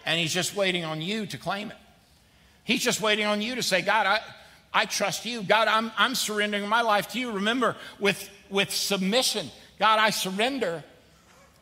And 0.06 0.20
he's 0.20 0.34
just 0.34 0.56
waiting 0.56 0.86
on 0.86 1.02
you 1.02 1.26
to 1.28 1.38
claim 1.38 1.72
it. 1.72 1.78
He's 2.64 2.84
just 2.84 3.02
waiting 3.02 3.26
on 3.26 3.42
you 3.42 3.56
to 3.56 3.64
say, 3.64 3.82
God, 3.82 4.06
I, 4.06 4.20
I 4.74 4.86
trust 4.86 5.26
you. 5.26 5.42
God, 5.42 5.68
I'm, 5.68 5.92
I'm 5.98 6.16
surrendering 6.16 6.68
my 6.68 6.82
life 6.82 7.10
to 7.10 7.20
you. 7.20 7.32
Remember, 7.32 7.76
with, 8.00 8.30
with 8.50 8.72
submission, 8.72 9.50
God, 9.80 10.00
I 10.00 10.10
surrender. 10.10 10.84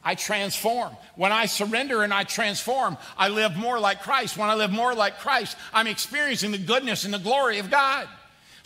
I 0.03 0.15
transform. 0.15 0.95
When 1.15 1.33
I 1.33 1.47
surrender 1.47 2.01
and 2.01 2.13
I 2.13 2.23
transform, 2.23 2.97
I 3.17 3.27
live 3.27 3.57
more 3.57 3.77
like 3.77 4.03
Christ. 4.03 4.37
When 4.37 4.49
I 4.49 4.55
live 4.55 4.71
more 4.71 4.95
like 4.95 5.19
Christ, 5.19 5.57
I'm 5.73 5.87
experiencing 5.87 6.51
the 6.51 6.57
goodness 6.57 7.03
and 7.03 7.13
the 7.13 7.19
glory 7.19 7.59
of 7.59 7.69
God. 7.69 8.07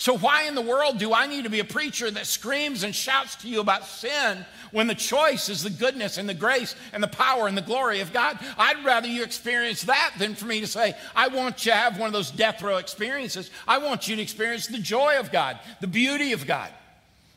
So, 0.01 0.17
why 0.17 0.43
in 0.43 0.55
the 0.55 0.61
world 0.61 0.97
do 0.97 1.13
I 1.13 1.27
need 1.27 1.43
to 1.43 1.49
be 1.51 1.59
a 1.59 1.63
preacher 1.63 2.09
that 2.09 2.25
screams 2.25 2.81
and 2.81 2.93
shouts 2.93 3.35
to 3.37 3.47
you 3.47 3.59
about 3.59 3.85
sin 3.85 4.45
when 4.71 4.87
the 4.87 4.95
choice 4.95 5.47
is 5.47 5.61
the 5.61 5.69
goodness 5.69 6.17
and 6.17 6.27
the 6.27 6.33
grace 6.33 6.75
and 6.91 7.03
the 7.03 7.07
power 7.07 7.47
and 7.47 7.55
the 7.55 7.61
glory 7.61 7.99
of 7.99 8.11
God? 8.11 8.39
I'd 8.57 8.83
rather 8.83 9.07
you 9.07 9.23
experience 9.23 9.83
that 9.83 10.13
than 10.17 10.33
for 10.33 10.45
me 10.45 10.59
to 10.59 10.65
say, 10.65 10.95
I 11.15 11.27
want 11.27 11.65
you 11.65 11.71
to 11.71 11.77
have 11.77 11.99
one 11.99 12.07
of 12.07 12.13
those 12.13 12.31
death 12.31 12.63
row 12.63 12.77
experiences. 12.77 13.51
I 13.67 13.77
want 13.77 14.07
you 14.07 14.15
to 14.15 14.21
experience 14.23 14.65
the 14.65 14.79
joy 14.79 15.19
of 15.19 15.31
God, 15.31 15.59
the 15.81 15.87
beauty 15.87 16.33
of 16.33 16.47
God, 16.47 16.71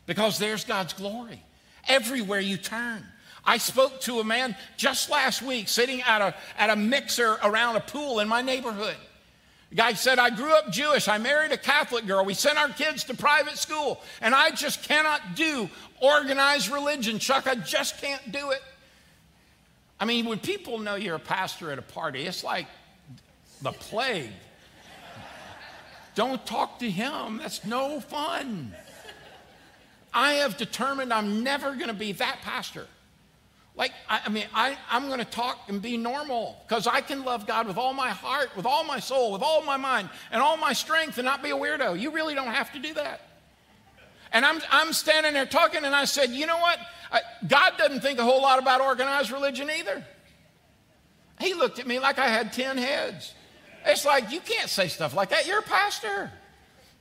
because 0.05 0.37
there's 0.37 0.63
God's 0.63 0.93
glory 0.93 1.41
everywhere 1.87 2.39
you 2.39 2.57
turn. 2.57 3.03
I 3.45 3.57
spoke 3.57 4.01
to 4.01 4.19
a 4.19 4.23
man 4.23 4.55
just 4.75 5.09
last 5.09 5.41
week 5.41 5.67
sitting 5.67 6.01
at 6.01 6.21
a, 6.21 6.35
at 6.57 6.69
a 6.69 6.75
mixer 6.75 7.37
around 7.43 7.75
a 7.75 7.79
pool 7.79 8.19
in 8.19 8.27
my 8.27 8.41
neighborhood. 8.41 8.95
The 9.69 9.75
guy 9.75 9.93
said, 9.93 10.19
I 10.19 10.29
grew 10.29 10.53
up 10.53 10.71
Jewish. 10.71 11.07
I 11.07 11.17
married 11.17 11.51
a 11.51 11.57
Catholic 11.57 12.07
girl. 12.07 12.25
We 12.25 12.33
sent 12.33 12.57
our 12.57 12.69
kids 12.69 13.03
to 13.05 13.13
private 13.13 13.57
school, 13.57 14.01
and 14.21 14.33
I 14.33 14.51
just 14.51 14.83
cannot 14.83 15.35
do 15.35 15.69
organized 16.01 16.69
religion. 16.69 17.19
Chuck, 17.19 17.47
I 17.47 17.55
just 17.55 18.01
can't 18.01 18.31
do 18.31 18.51
it. 18.51 18.61
I 19.99 20.05
mean, 20.05 20.25
when 20.25 20.39
people 20.39 20.79
know 20.79 20.95
you're 20.95 21.15
a 21.15 21.19
pastor 21.19 21.71
at 21.71 21.79
a 21.79 21.83
party, 21.83 22.25
it's 22.25 22.43
like 22.43 22.67
the 23.61 23.71
plague. 23.71 24.29
Don't 26.15 26.45
talk 26.45 26.79
to 26.79 26.89
him. 26.89 27.37
That's 27.37 27.65
no 27.65 27.99
fun. 27.99 28.73
I 30.15 30.35
have 30.35 30.55
determined 30.55 31.11
I'm 31.11 31.43
never 31.43 31.75
going 31.75 31.89
to 31.89 31.93
be 31.93 32.13
that 32.13 32.39
pastor. 32.41 32.87
Like, 33.75 33.91
I, 34.09 34.21
I 34.25 34.29
mean, 34.29 34.45
I, 34.53 34.77
I'm 34.89 35.07
going 35.07 35.19
to 35.19 35.25
talk 35.25 35.59
and 35.67 35.81
be 35.81 35.97
normal 35.97 36.57
because 36.65 36.87
I 36.87 37.01
can 37.01 37.25
love 37.25 37.45
God 37.45 37.67
with 37.67 37.77
all 37.77 37.93
my 37.93 38.09
heart, 38.09 38.55
with 38.55 38.65
all 38.65 38.85
my 38.85 38.99
soul, 38.99 39.33
with 39.33 39.41
all 39.41 39.61
my 39.63 39.75
mind, 39.75 40.09
and 40.31 40.41
all 40.41 40.55
my 40.55 40.71
strength 40.71 41.17
and 41.17 41.25
not 41.25 41.43
be 41.43 41.49
a 41.49 41.55
weirdo. 41.55 41.99
You 41.99 42.11
really 42.11 42.33
don't 42.33 42.47
have 42.47 42.71
to 42.71 42.79
do 42.79 42.93
that. 42.93 43.21
And 44.31 44.45
I'm, 44.45 44.61
I'm 44.71 44.93
standing 44.93 45.33
there 45.33 45.45
talking, 45.45 45.83
and 45.83 45.93
I 45.93 46.05
said, 46.05 46.29
You 46.29 46.45
know 46.45 46.57
what? 46.57 46.79
I, 47.11 47.21
God 47.47 47.73
doesn't 47.77 47.99
think 47.99 48.19
a 48.19 48.23
whole 48.23 48.41
lot 48.41 48.59
about 48.59 48.79
organized 48.79 49.31
religion 49.31 49.69
either. 49.69 50.05
He 51.41 51.53
looked 51.53 51.79
at 51.79 51.87
me 51.87 51.99
like 51.99 52.17
I 52.17 52.29
had 52.29 52.53
10 52.53 52.77
heads. 52.77 53.33
It's 53.85 54.05
like, 54.05 54.31
You 54.31 54.39
can't 54.39 54.69
say 54.69 54.87
stuff 54.87 55.13
like 55.13 55.29
that. 55.29 55.45
You're 55.45 55.59
a 55.59 55.63
pastor. 55.63 56.31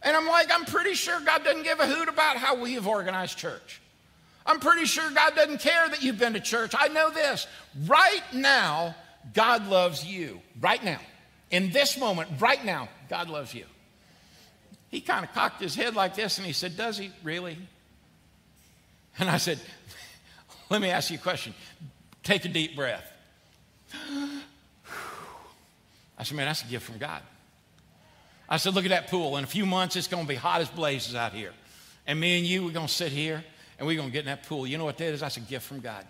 And 0.05 0.15
I'm 0.17 0.27
like, 0.27 0.51
I'm 0.53 0.67
pretty 0.67 0.95
sure 0.95 1.19
God 1.21 1.43
doesn't 1.45 1.63
give 1.63 1.81
a 1.81 1.87
hoot 1.87 2.09
about 2.09 2.37
how 2.37 2.57
we 2.57 2.75
have 2.75 2.87
organized 2.87 3.39
church. 3.39 3.81
I'm 4.47 4.61
pretty 4.61 4.85
sure 4.85 5.11
God 5.11 5.35
doesn't 5.35 5.61
care 5.61 5.89
that 5.89 6.03
you've 6.03 6.19
been 6.19 6.35
to 6.35 6.41
church. 6.41 6.75
I 6.79 6.89
know 6.89 7.11
this. 7.11 7.47
Right 7.87 8.23
now, 8.35 8.95
God 9.33 9.67
loves 9.69 10.05
you. 10.05 10.43
Right 10.61 10.85
now. 10.85 11.01
In 11.51 11.71
this 11.71 11.99
moment, 11.99 12.29
right 12.39 12.63
now, 12.63 12.91
God 13.09 13.31
loves 13.31 13.55
you. 13.55 13.65
He 14.91 15.01
kind 15.01 15.25
of 15.25 15.33
cocked 15.33 15.63
his 15.63 15.75
head 15.75 15.95
like 15.95 16.15
this 16.15 16.37
and 16.37 16.47
he 16.47 16.53
said, 16.53 16.77
Does 16.77 16.99
he 16.99 17.11
really? 17.23 17.57
And 19.19 19.31
I 19.31 19.39
said, 19.39 19.59
Let 20.69 20.83
me 20.83 20.91
ask 20.91 21.11
you 21.11 21.17
a 21.17 21.21
question. 21.21 21.55
Take 22.23 22.45
a 22.45 22.49
deep 22.49 22.77
breath. 22.77 23.05
I 23.95 24.43
said, 26.23 26.37
Man, 26.37 26.47
that's 26.47 26.63
a 26.63 26.67
gift 26.67 26.85
from 26.87 26.99
God. 26.99 27.23
I 28.55 28.57
said, 28.57 28.75
Look 28.75 28.85
at 28.85 28.91
that 28.91 29.09
pool. 29.09 29.37
In 29.37 29.43
a 29.43 29.49
few 29.49 29.67
months, 29.67 29.97
it's 29.97 30.07
going 30.07 30.23
to 30.23 30.29
be 30.29 30.37
hot 30.37 30.61
as 30.61 30.69
blazes 30.69 31.17
out 31.17 31.33
here. 31.33 31.51
And 32.07 32.21
me 32.21 32.39
and 32.39 32.47
you, 32.47 32.65
we're 32.65 32.71
going 32.71 32.87
to 32.87 32.93
sit 32.93 33.11
here 33.11 33.43
and 33.79 33.87
we're 33.87 33.97
going 33.97 34.11
to 34.11 34.13
get 34.13 34.21
in 34.21 34.27
that 34.27 34.45
pool. 34.45 34.65
You 34.65 34.79
know 34.79 34.85
what 34.85 34.97
that 34.99 35.07
is? 35.07 35.21
That's 35.21 35.37
a 35.39 35.41
gift 35.41 35.67
from 35.67 35.81
God. 35.81 36.07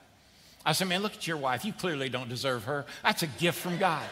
I 0.66 0.72
said, 0.72 0.88
man, 0.88 1.00
look 1.00 1.14
at 1.14 1.26
your 1.26 1.38
wife. 1.38 1.64
You 1.64 1.72
clearly 1.72 2.10
don't 2.10 2.28
deserve 2.28 2.64
her. 2.64 2.84
That's 3.02 3.22
a 3.22 3.28
gift 3.28 3.58
from 3.58 3.78
God. 3.78 4.04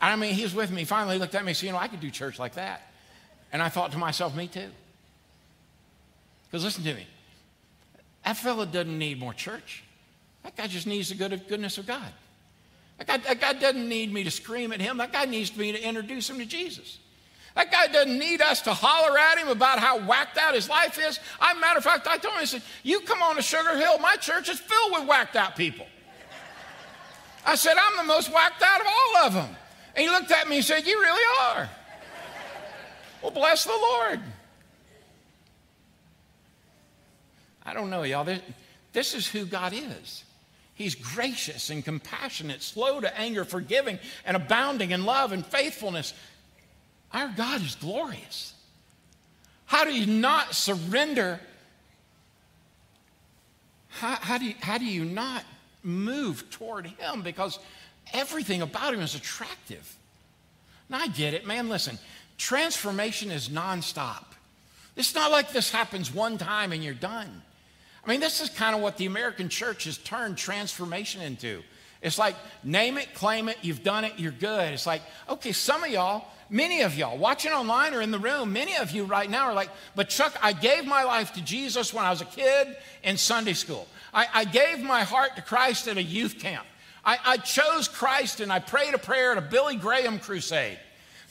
I 0.00 0.14
mean, 0.14 0.34
he 0.34 0.44
was 0.44 0.54
with 0.54 0.70
me. 0.70 0.84
Finally, 0.84 1.16
he 1.16 1.20
looked 1.20 1.34
at 1.34 1.42
me 1.42 1.50
and 1.50 1.56
said, 1.56 1.66
you 1.66 1.72
know, 1.72 1.78
I 1.78 1.88
could 1.88 2.00
do 2.00 2.12
church 2.12 2.38
like 2.38 2.54
that. 2.54 2.92
And 3.52 3.60
I 3.60 3.68
thought 3.68 3.90
to 3.92 3.98
myself, 3.98 4.36
me 4.36 4.46
too. 4.46 4.68
Because 6.44 6.62
listen 6.62 6.84
to 6.84 6.94
me, 6.94 7.08
that 8.24 8.36
fella 8.36 8.66
doesn't 8.66 8.96
need 8.96 9.18
more 9.18 9.34
church. 9.34 9.82
That 10.44 10.56
guy 10.56 10.68
just 10.68 10.86
needs 10.86 11.08
the 11.08 11.16
good 11.16 11.48
goodness 11.48 11.76
of 11.78 11.88
God. 11.88 12.12
That 12.98 13.06
guy, 13.06 13.16
that 13.18 13.40
guy 13.40 13.52
doesn't 13.52 13.88
need 13.88 14.12
me 14.12 14.24
to 14.24 14.30
scream 14.30 14.72
at 14.72 14.80
him. 14.80 14.98
That 14.98 15.12
guy 15.12 15.26
needs 15.26 15.54
me 15.56 15.72
to 15.72 15.82
introduce 15.82 16.30
him 16.30 16.38
to 16.38 16.46
Jesus. 16.46 16.98
That 17.54 17.72
guy 17.72 17.86
doesn't 17.86 18.18
need 18.18 18.42
us 18.42 18.60
to 18.62 18.74
holler 18.74 19.18
at 19.18 19.38
him 19.38 19.48
about 19.48 19.78
how 19.78 19.98
whacked 20.06 20.36
out 20.36 20.54
his 20.54 20.68
life 20.68 20.98
is. 20.98 21.18
I, 21.40 21.54
matter 21.54 21.78
of 21.78 21.84
fact, 21.84 22.06
I 22.06 22.18
told 22.18 22.34
him, 22.34 22.42
I 22.42 22.44
said, 22.44 22.62
You 22.82 23.00
come 23.00 23.22
on 23.22 23.36
to 23.36 23.42
Sugar 23.42 23.76
Hill, 23.76 23.98
my 23.98 24.16
church 24.16 24.50
is 24.50 24.60
filled 24.60 24.92
with 24.92 25.08
whacked 25.08 25.36
out 25.36 25.56
people. 25.56 25.86
I 27.46 27.54
said, 27.54 27.76
I'm 27.78 27.96
the 27.96 28.04
most 28.04 28.30
whacked 28.30 28.62
out 28.62 28.80
of 28.80 28.86
all 28.86 29.16
of 29.26 29.34
them. 29.34 29.56
And 29.94 30.04
he 30.04 30.10
looked 30.10 30.30
at 30.32 30.48
me 30.48 30.56
and 30.56 30.64
said, 30.64 30.86
You 30.86 31.00
really 31.00 31.24
are. 31.40 31.68
well, 33.22 33.30
bless 33.30 33.64
the 33.64 33.70
Lord. 33.70 34.20
I 37.64 37.72
don't 37.72 37.88
know, 37.88 38.02
y'all. 38.02 38.24
This, 38.24 38.42
this 38.92 39.14
is 39.14 39.26
who 39.26 39.46
God 39.46 39.72
is. 39.72 40.24
He's 40.76 40.94
gracious 40.94 41.70
and 41.70 41.82
compassionate, 41.82 42.62
slow 42.62 43.00
to 43.00 43.18
anger, 43.18 43.46
forgiving, 43.46 43.98
and 44.26 44.36
abounding 44.36 44.90
in 44.90 45.06
love 45.06 45.32
and 45.32 45.44
faithfulness. 45.44 46.12
Our 47.12 47.32
God 47.34 47.62
is 47.62 47.74
glorious. 47.76 48.52
How 49.64 49.84
do 49.84 49.92
you 49.92 50.06
not 50.06 50.54
surrender? 50.54 51.40
How, 53.88 54.16
how, 54.16 54.36
do 54.36 54.44
you, 54.44 54.54
how 54.60 54.76
do 54.76 54.84
you 54.84 55.06
not 55.06 55.44
move 55.82 56.48
toward 56.50 56.86
Him? 56.86 57.22
Because 57.22 57.58
everything 58.12 58.60
about 58.60 58.92
Him 58.92 59.00
is 59.00 59.14
attractive. 59.14 59.96
Now, 60.90 60.98
I 60.98 61.08
get 61.08 61.32
it, 61.32 61.46
man. 61.46 61.70
Listen, 61.70 61.98
transformation 62.36 63.30
is 63.30 63.48
nonstop. 63.48 64.24
It's 64.94 65.14
not 65.14 65.30
like 65.30 65.52
this 65.52 65.70
happens 65.70 66.12
one 66.12 66.36
time 66.36 66.72
and 66.72 66.84
you're 66.84 66.92
done. 66.92 67.42
I 68.06 68.10
mean, 68.10 68.20
this 68.20 68.40
is 68.40 68.50
kind 68.50 68.76
of 68.76 68.80
what 68.80 68.96
the 68.96 69.06
American 69.06 69.48
church 69.48 69.84
has 69.84 69.98
turned 69.98 70.38
transformation 70.38 71.20
into. 71.22 71.62
It's 72.00 72.18
like, 72.18 72.36
name 72.62 72.98
it, 72.98 73.14
claim 73.14 73.48
it, 73.48 73.58
you've 73.62 73.82
done 73.82 74.04
it, 74.04 74.12
you're 74.16 74.30
good. 74.30 74.72
It's 74.72 74.86
like, 74.86 75.02
okay, 75.28 75.52
some 75.52 75.82
of 75.82 75.90
y'all, 75.90 76.24
Many 76.48 76.82
of 76.82 76.96
y'all 76.96 77.18
watching 77.18 77.50
online 77.50 77.92
or 77.92 78.00
in 78.00 78.12
the 78.12 78.18
room, 78.18 78.52
many 78.52 78.76
of 78.76 78.92
you 78.92 79.04
right 79.04 79.28
now 79.28 79.46
are 79.46 79.54
like, 79.54 79.70
but 79.96 80.08
Chuck, 80.08 80.36
I 80.40 80.52
gave 80.52 80.86
my 80.86 81.02
life 81.02 81.32
to 81.32 81.42
Jesus 81.42 81.92
when 81.92 82.04
I 82.04 82.10
was 82.10 82.20
a 82.20 82.26
kid 82.26 82.76
in 83.02 83.16
Sunday 83.16 83.54
school. 83.54 83.88
I, 84.14 84.28
I 84.32 84.44
gave 84.44 84.80
my 84.80 85.02
heart 85.02 85.34
to 85.36 85.42
Christ 85.42 85.88
at 85.88 85.96
a 85.96 86.02
youth 86.02 86.38
camp. 86.38 86.64
I, 87.04 87.18
I 87.24 87.36
chose 87.38 87.88
Christ 87.88 88.40
and 88.40 88.52
I 88.52 88.60
prayed 88.60 88.94
a 88.94 88.98
prayer 88.98 89.32
at 89.32 89.38
a 89.38 89.42
Billy 89.42 89.74
Graham 89.74 90.20
crusade. 90.20 90.78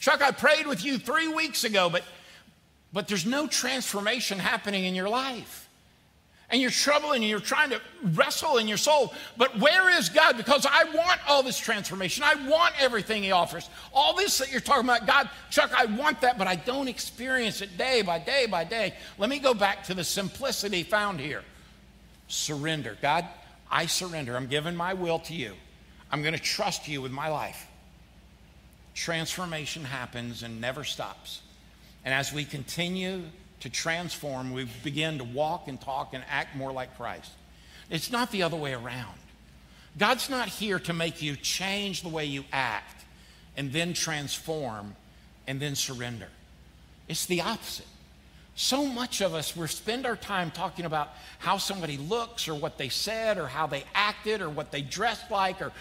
Chuck, 0.02 0.22
I 0.22 0.32
prayed 0.32 0.68
with 0.68 0.84
you 0.84 0.98
three 0.98 1.30
weeks 1.30 1.64
ago, 1.64 1.90
but, 1.90 2.04
but 2.92 3.08
there's 3.08 3.26
no 3.26 3.48
transformation 3.48 4.38
happening 4.38 4.84
in 4.84 4.96
your 4.96 5.08
life 5.08 5.65
and 6.50 6.62
you're 6.62 6.72
troubling 6.72 7.24
and 7.24 7.30
you're 7.30 7.40
trying 7.40 7.72
to 7.72 7.82
wrestle 8.04 8.58
in 8.58 8.68
your 8.68 8.78
soul. 8.78 9.14
But 9.36 9.58
where 9.60 9.90
is 9.98 10.10
God? 10.10 10.38
Because 10.38 10.66
I 10.70 10.84
want 10.96 11.20
all 11.28 11.42
this 11.42 11.58
transformation. 11.58 12.24
I 12.24 12.36
want 12.48 12.74
everything 12.80 13.24
He 13.24 13.32
offers. 13.32 13.70
All 13.94 14.16
this 14.16 14.38
that 14.38 14.52
you're 14.52 14.62
talking 14.62 14.86
about, 14.86 15.08
God, 15.08 15.30
Chuck, 15.50 15.72
I 15.76 15.86
want 15.86 16.22
that, 16.22 16.38
but 16.38 16.48
I 16.48 16.56
don't 16.56 16.88
experience 16.88 17.62
it 17.62 17.78
day 17.78 18.02
by 18.04 18.20
day 18.20 18.46
by 18.46 18.64
day. 18.64 18.94
Let 19.18 19.30
me 19.30 19.40
go 19.40 19.54
back 19.54 19.84
to 19.86 19.94
the 19.94 20.04
simplicity 20.04 20.84
found 20.84 21.20
here 21.20 21.44
surrender. 22.28 22.98
God, 23.02 23.26
I 23.72 23.86
surrender. 23.86 24.36
I'm 24.36 24.48
giving 24.48 24.76
my 24.76 24.94
will 24.94 25.20
to 25.20 25.34
you. 25.34 25.54
I'm 26.12 26.22
going 26.22 26.34
to 26.34 26.42
trust 26.42 26.88
you 26.88 27.02
with 27.02 27.12
my 27.12 27.28
life. 27.28 27.68
Transformation 28.94 29.84
happens 29.84 30.44
and 30.44 30.62
never 30.62 30.84
stops. 30.84 31.42
And 32.04 32.14
as 32.14 32.32
we 32.32 32.46
continue 32.46 33.24
to 33.66 33.72
transform, 33.72 34.52
we 34.52 34.68
begin 34.84 35.18
to 35.18 35.24
walk 35.24 35.68
and 35.68 35.82
talk 35.82 36.14
and 36.14 36.24
act 36.30 36.56
more 36.56 36.72
like 36.72 36.96
Christ. 36.98 37.32
It's 37.90 38.12
not 38.12 38.30
the 38.30 38.44
other 38.44 38.56
way 38.56 38.74
around. 38.74 39.18
God's 39.98 40.30
not 40.30 40.48
here 40.48 40.78
to 40.78 40.94
make 40.94 41.24
you 41.24 41.36
change 41.36 42.04
the 42.04 42.10
way 42.10 42.26
you 42.26 42.46
act 42.54 43.04
and 43.58 43.74
then 43.74 43.96
transform 43.96 44.96
and 45.48 45.60
then 45.60 45.74
surrender. 45.74 46.28
It's 47.08 47.26
the 47.26 47.42
opposite. 47.42 47.88
So 48.58 48.86
much 48.86 49.20
of 49.20 49.34
us, 49.34 49.54
we 49.54 49.68
spend 49.68 50.06
our 50.06 50.16
time 50.16 50.50
talking 50.50 50.86
about 50.86 51.10
how 51.40 51.58
somebody 51.58 51.98
looks 51.98 52.48
or 52.48 52.56
what 52.56 52.78
they 52.78 52.88
said 52.88 53.38
or 53.38 53.48
how 53.48 53.68
they 53.68 53.84
acted 53.94 54.42
or 54.42 54.50
what 54.50 54.72
they 54.72 54.82
dressed 54.82 55.30
like 55.30 55.62
or 55.62 55.74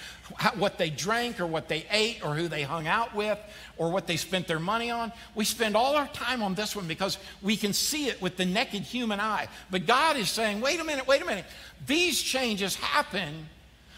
what 0.57 0.77
they 0.77 0.91
drank 0.91 1.41
or 1.41 1.47
what 1.47 1.69
they 1.69 1.87
ate 1.93 2.25
or 2.25 2.35
who 2.35 2.49
they 2.49 2.63
hung 2.63 2.89
out 2.89 3.15
with 3.15 3.39
or 3.77 3.93
what 3.93 4.09
they 4.09 4.17
spent 4.17 4.49
their 4.49 4.59
money 4.59 4.91
on. 4.91 5.13
We 5.37 5.45
spend 5.45 5.77
all 5.77 5.95
our 5.95 6.09
time 6.09 6.43
on 6.43 6.55
this 6.55 6.75
one 6.75 6.89
because 6.89 7.19
we 7.43 7.57
can 7.57 7.73
see 7.73 8.09
it 8.09 8.21
with 8.21 8.37
the 8.37 8.45
naked 8.45 8.83
human 8.83 9.21
eye. 9.21 9.47
But 9.71 9.87
God 9.87 10.17
is 10.17 10.29
saying, 10.29 10.61
wait 10.61 10.81
a 10.81 10.85
minute, 10.85 11.07
wait 11.07 11.23
a 11.23 11.27
minute. 11.27 11.45
These 11.87 12.21
changes 12.21 12.75
happen 12.75 13.49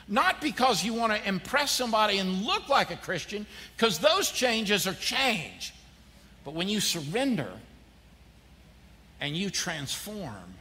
not 0.06 0.42
because 0.42 0.84
you 0.84 0.92
want 0.92 1.14
to 1.14 1.28
impress 1.28 1.70
somebody 1.70 2.18
and 2.18 2.44
look 2.44 2.68
like 2.68 2.90
a 2.90 2.96
Christian, 2.96 3.46
because 3.76 3.98
those 3.98 4.30
changes 4.30 4.86
are 4.86 4.94
change. 4.94 5.74
But 6.44 6.54
when 6.54 6.68
you 6.68 6.78
surrender, 6.78 7.50
and 9.20 9.36
you 9.36 9.50
transform, 9.50 10.54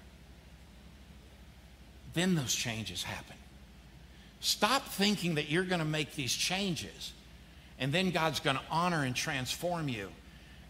then 2.14 2.36
those 2.36 2.54
changes 2.54 3.04
happen. 3.04 3.36
Stop 4.40 4.88
thinking 4.90 5.36
that 5.36 5.50
you're 5.50 5.64
going 5.64 5.80
to 5.80 5.86
make 5.86 6.16
these 6.16 6.34
changes 6.34 7.14
and 7.80 7.92
then 7.92 8.12
God's 8.12 8.40
going 8.40 8.56
to 8.56 8.62
honor 8.72 9.04
and 9.04 9.16
transform 9.16 9.90
you 9.90 10.10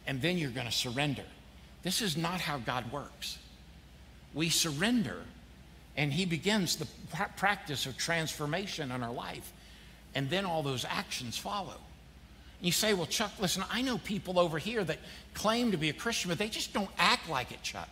and 0.08 0.22
then 0.22 0.38
you're 0.38 0.51
going 0.51 0.65
to 0.65 0.72
surrender. 0.72 1.24
This 1.84 2.01
is 2.01 2.18
not 2.18 2.42
how 2.42 2.58
God 2.58 2.92
works. 2.92 3.38
We 4.34 4.50
surrender 4.50 5.18
and 5.98 6.12
He 6.12 6.25
begins 6.25 6.77
the 6.77 6.88
practice 7.38 7.86
of 7.86 7.98
transformation 7.98 8.92
in 8.92 9.04
our 9.04 9.13
life 9.13 9.51
and 10.15 10.30
then 10.30 10.46
all 10.46 10.63
those 10.63 10.86
actions 10.86 11.38
follow. 11.38 11.77
You 12.65 12.72
say, 12.72 12.95
well, 12.95 13.05
Chuck, 13.05 13.31
listen, 13.39 13.63
I 13.72 13.84
know 13.84 14.00
people 14.00 14.39
over 14.39 14.57
here 14.57 14.84
that 14.84 14.98
claim 15.36 15.69
to 15.69 15.77
be 15.77 15.89
a 15.89 15.93
Christian, 15.93 16.29
but 16.29 16.39
they 16.39 16.50
just 16.50 16.74
don't 16.74 16.89
act 16.98 17.29
like 17.29 17.51
it, 17.51 17.62
Chuck. 17.62 17.88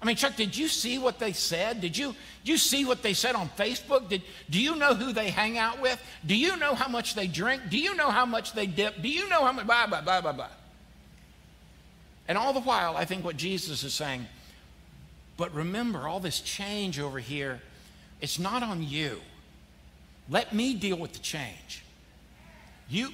I 0.00 0.04
mean, 0.04 0.14
Chuck, 0.14 0.36
did 0.36 0.56
you 0.56 0.68
see 0.68 0.98
what 0.98 1.18
they 1.18 1.32
said? 1.32 1.80
Did 1.80 1.96
you, 1.96 2.14
did 2.44 2.52
you 2.52 2.58
see 2.58 2.84
what 2.84 3.02
they 3.02 3.12
said 3.12 3.34
on 3.34 3.48
Facebook? 3.58 4.08
Did, 4.08 4.22
do 4.48 4.60
you 4.60 4.76
know 4.76 4.94
who 4.94 5.12
they 5.12 5.30
hang 5.30 5.58
out 5.58 5.80
with? 5.80 6.00
Do 6.24 6.36
you 6.36 6.56
know 6.58 6.76
how 6.76 6.86
much 6.86 7.16
they 7.16 7.26
drink? 7.26 7.62
Do 7.70 7.76
you 7.76 7.96
know 7.96 8.10
how 8.10 8.24
much 8.24 8.52
they 8.52 8.68
dip? 8.68 9.02
Do 9.02 9.08
you 9.08 9.28
know 9.28 9.44
how 9.44 9.50
much, 9.50 9.66
blah, 9.66 9.88
blah, 9.88 10.00
blah, 10.00 10.20
blah, 10.20 10.32
blah. 10.32 10.48
And 12.28 12.38
all 12.38 12.52
the 12.52 12.60
while, 12.60 12.96
I 12.96 13.04
think 13.04 13.24
what 13.24 13.36
Jesus 13.36 13.82
is 13.82 13.94
saying, 13.94 14.28
but 15.36 15.52
remember, 15.52 16.06
all 16.06 16.20
this 16.20 16.40
change 16.40 17.00
over 17.00 17.18
here, 17.18 17.60
it's 18.20 18.38
not 18.38 18.62
on 18.62 18.80
you. 18.80 19.20
Let 20.30 20.52
me 20.52 20.74
deal 20.74 20.98
with 20.98 21.14
the 21.14 21.18
change. 21.18 21.82
You, 22.88 23.08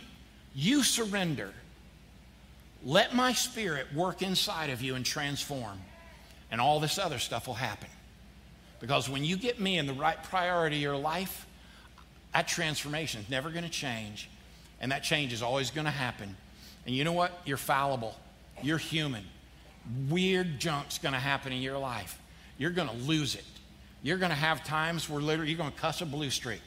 you 0.58 0.82
surrender. 0.82 1.52
Let 2.84 3.14
my 3.14 3.32
spirit 3.32 3.86
work 3.94 4.22
inside 4.22 4.70
of 4.70 4.82
you 4.82 4.96
and 4.96 5.06
transform, 5.06 5.78
and 6.50 6.60
all 6.60 6.80
this 6.80 6.98
other 6.98 7.20
stuff 7.20 7.46
will 7.46 7.54
happen. 7.54 7.88
Because 8.80 9.08
when 9.08 9.22
you 9.22 9.36
get 9.36 9.60
me 9.60 9.78
in 9.78 9.86
the 9.86 9.92
right 9.92 10.20
priority 10.24 10.76
of 10.76 10.82
your 10.82 10.96
life, 10.96 11.46
that 12.34 12.48
transformation 12.48 13.20
is 13.20 13.30
never 13.30 13.50
going 13.50 13.62
to 13.62 13.70
change, 13.70 14.28
and 14.80 14.90
that 14.90 15.04
change 15.04 15.32
is 15.32 15.42
always 15.42 15.70
going 15.70 15.84
to 15.84 15.92
happen. 15.92 16.36
And 16.86 16.94
you 16.94 17.04
know 17.04 17.12
what? 17.12 17.40
You're 17.44 17.56
fallible, 17.56 18.16
you're 18.60 18.78
human. 18.78 19.24
Weird 20.10 20.58
junk's 20.58 20.98
going 20.98 21.14
to 21.14 21.20
happen 21.20 21.52
in 21.52 21.62
your 21.62 21.78
life. 21.78 22.20
You're 22.58 22.72
going 22.72 22.88
to 22.88 22.96
lose 22.96 23.36
it. 23.36 23.44
You're 24.02 24.18
going 24.18 24.30
to 24.30 24.36
have 24.36 24.64
times 24.64 25.08
where 25.08 25.22
literally 25.22 25.52
you're 25.52 25.58
going 25.58 25.72
to 25.72 25.78
cuss 25.78 26.00
a 26.00 26.06
blue 26.06 26.30
streak. 26.30 26.62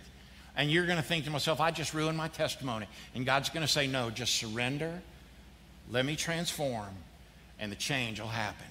And 0.56 0.70
you're 0.70 0.86
going 0.86 0.98
to 0.98 1.04
think 1.04 1.26
to 1.26 1.32
myself, 1.32 1.62
I 1.62 1.72
just 1.72 1.94
ruined 1.94 2.18
my 2.18 2.28
testimony. 2.28 2.88
And 3.16 3.26
God's 3.26 3.50
going 3.50 3.66
to 3.66 3.72
say, 3.72 3.88
No, 3.88 4.10
just 4.10 4.36
surrender, 4.36 5.02
let 5.90 6.06
me 6.06 6.16
transform, 6.16 6.90
and 7.60 7.72
the 7.72 7.76
change 7.76 8.20
will 8.20 8.28
happen. 8.28 8.68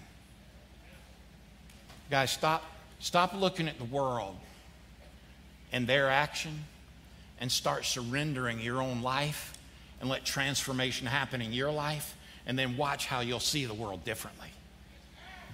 Guys, 2.11 2.31
stop, 2.31 2.64
stop 2.99 3.35
looking 3.35 3.69
at 3.69 3.79
the 3.79 3.85
world 3.85 4.37
and 5.73 5.87
their 5.87 6.11
action 6.11 6.64
and 7.40 7.51
start 7.51 7.85
surrendering 7.85 8.61
your 8.61 8.83
own 8.83 9.03
life 9.03 9.55
and 10.01 10.09
let 10.09 10.25
transformation 10.25 11.07
happen 11.07 11.43
in 11.43 11.53
your 11.53 11.71
life, 11.71 12.16
and 12.47 12.59
then 12.59 12.77
watch 12.77 13.07
how 13.07 13.21
you'll 13.21 13.38
see 13.38 13.66
the 13.66 13.75
world 13.75 14.03
differently. 14.05 14.49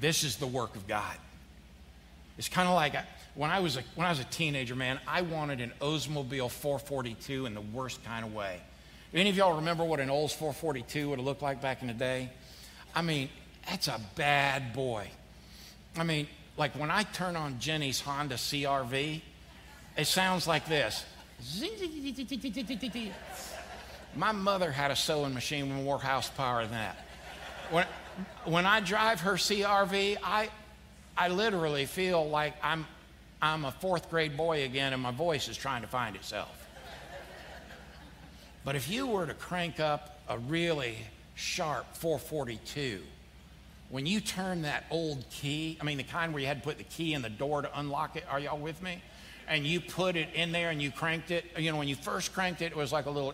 This 0.00 0.22
is 0.22 0.36
the 0.36 0.46
work 0.46 0.76
of 0.76 0.86
God. 0.86 1.16
It's 2.38 2.48
kind 2.48 2.68
of 2.68 2.74
like 2.74 2.94
when 3.36 3.50
I 3.50 3.60
was 3.60 3.76
a, 3.76 3.82
when 3.94 4.06
I 4.06 4.10
was 4.10 4.18
a 4.18 4.24
teenager, 4.24 4.74
man, 4.74 4.98
I 5.06 5.20
wanted 5.20 5.60
an 5.60 5.72
Oldsmobile 5.80 6.50
442 6.50 7.46
in 7.46 7.54
the 7.54 7.60
worst 7.60 8.02
kind 8.04 8.24
of 8.24 8.34
way. 8.34 8.60
Any 9.14 9.30
of 9.30 9.36
y'all 9.36 9.56
remember 9.56 9.84
what 9.84 10.00
an 10.00 10.10
Olds 10.10 10.32
442 10.32 11.10
would 11.10 11.18
have 11.18 11.24
looked 11.24 11.42
like 11.42 11.62
back 11.62 11.80
in 11.80 11.88
the 11.88 11.94
day? 11.94 12.30
I 12.94 13.02
mean, 13.02 13.28
that's 13.68 13.88
a 13.88 14.00
bad 14.16 14.72
boy. 14.72 15.08
I 15.96 16.04
mean, 16.04 16.26
like 16.56 16.74
when 16.78 16.90
I 16.90 17.02
turn 17.02 17.36
on 17.36 17.58
Jenny's 17.58 18.00
Honda 18.00 18.34
CRV, 18.34 19.20
it 19.96 20.06
sounds 20.06 20.46
like 20.46 20.66
this. 20.66 21.04
My 24.14 24.32
mother 24.32 24.70
had 24.70 24.90
a 24.90 24.96
sewing 24.96 25.34
machine 25.34 25.68
with 25.68 25.84
more 25.84 25.98
horsepower 25.98 26.62
than 26.62 26.72
that. 26.72 26.96
When, 27.70 27.86
when 28.44 28.66
I 28.66 28.80
drive 28.80 29.20
her 29.20 29.34
CRV, 29.34 30.16
I, 30.22 30.48
I 31.16 31.28
literally 31.28 31.84
feel 31.84 32.28
like 32.28 32.54
I'm 32.62 32.86
I'm 33.40 33.64
a 33.64 33.70
fourth 33.72 34.10
grade 34.10 34.36
boy 34.36 34.64
again 34.64 34.92
and 34.92 35.02
my 35.02 35.10
voice 35.10 35.48
is 35.48 35.56
trying 35.56 35.82
to 35.82 35.88
find 35.88 36.16
itself. 36.16 36.66
But 38.64 38.74
if 38.74 38.90
you 38.90 39.06
were 39.06 39.26
to 39.26 39.34
crank 39.34 39.78
up 39.78 40.18
a 40.28 40.38
really 40.38 40.96
sharp 41.34 41.94
442, 41.94 43.00
when 43.90 44.06
you 44.06 44.20
turn 44.20 44.62
that 44.62 44.84
old 44.90 45.24
key, 45.30 45.78
I 45.80 45.84
mean, 45.84 45.98
the 45.98 46.02
kind 46.02 46.32
where 46.32 46.40
you 46.40 46.48
had 46.48 46.62
to 46.62 46.64
put 46.64 46.78
the 46.78 46.84
key 46.84 47.14
in 47.14 47.22
the 47.22 47.30
door 47.30 47.62
to 47.62 47.78
unlock 47.78 48.16
it, 48.16 48.24
are 48.28 48.40
y'all 48.40 48.58
with 48.58 48.82
me? 48.82 49.00
And 49.46 49.64
you 49.64 49.80
put 49.80 50.16
it 50.16 50.30
in 50.34 50.50
there 50.50 50.70
and 50.70 50.82
you 50.82 50.90
cranked 50.90 51.30
it. 51.30 51.44
You 51.56 51.70
know, 51.70 51.78
when 51.78 51.86
you 51.86 51.94
first 51.94 52.32
cranked 52.32 52.62
it, 52.62 52.72
it 52.72 52.76
was 52.76 52.92
like 52.92 53.06
a 53.06 53.10
little, 53.10 53.32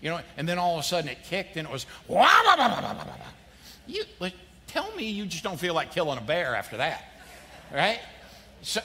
you 0.00 0.10
know, 0.10 0.18
and 0.36 0.48
then 0.48 0.58
all 0.58 0.74
of 0.74 0.80
a 0.80 0.82
sudden 0.82 1.08
it 1.08 1.18
kicked 1.22 1.56
and 1.56 1.68
it 1.68 1.72
was, 1.72 1.86
you, 3.86 4.02
tell 4.66 4.90
me 4.96 5.08
you 5.08 5.26
just 5.26 5.44
don't 5.44 5.60
feel 5.60 5.74
like 5.74 5.92
killing 5.92 6.18
a 6.18 6.22
bear 6.22 6.56
after 6.56 6.78
that, 6.78 7.04
right? 7.72 8.00
So, 8.66 8.80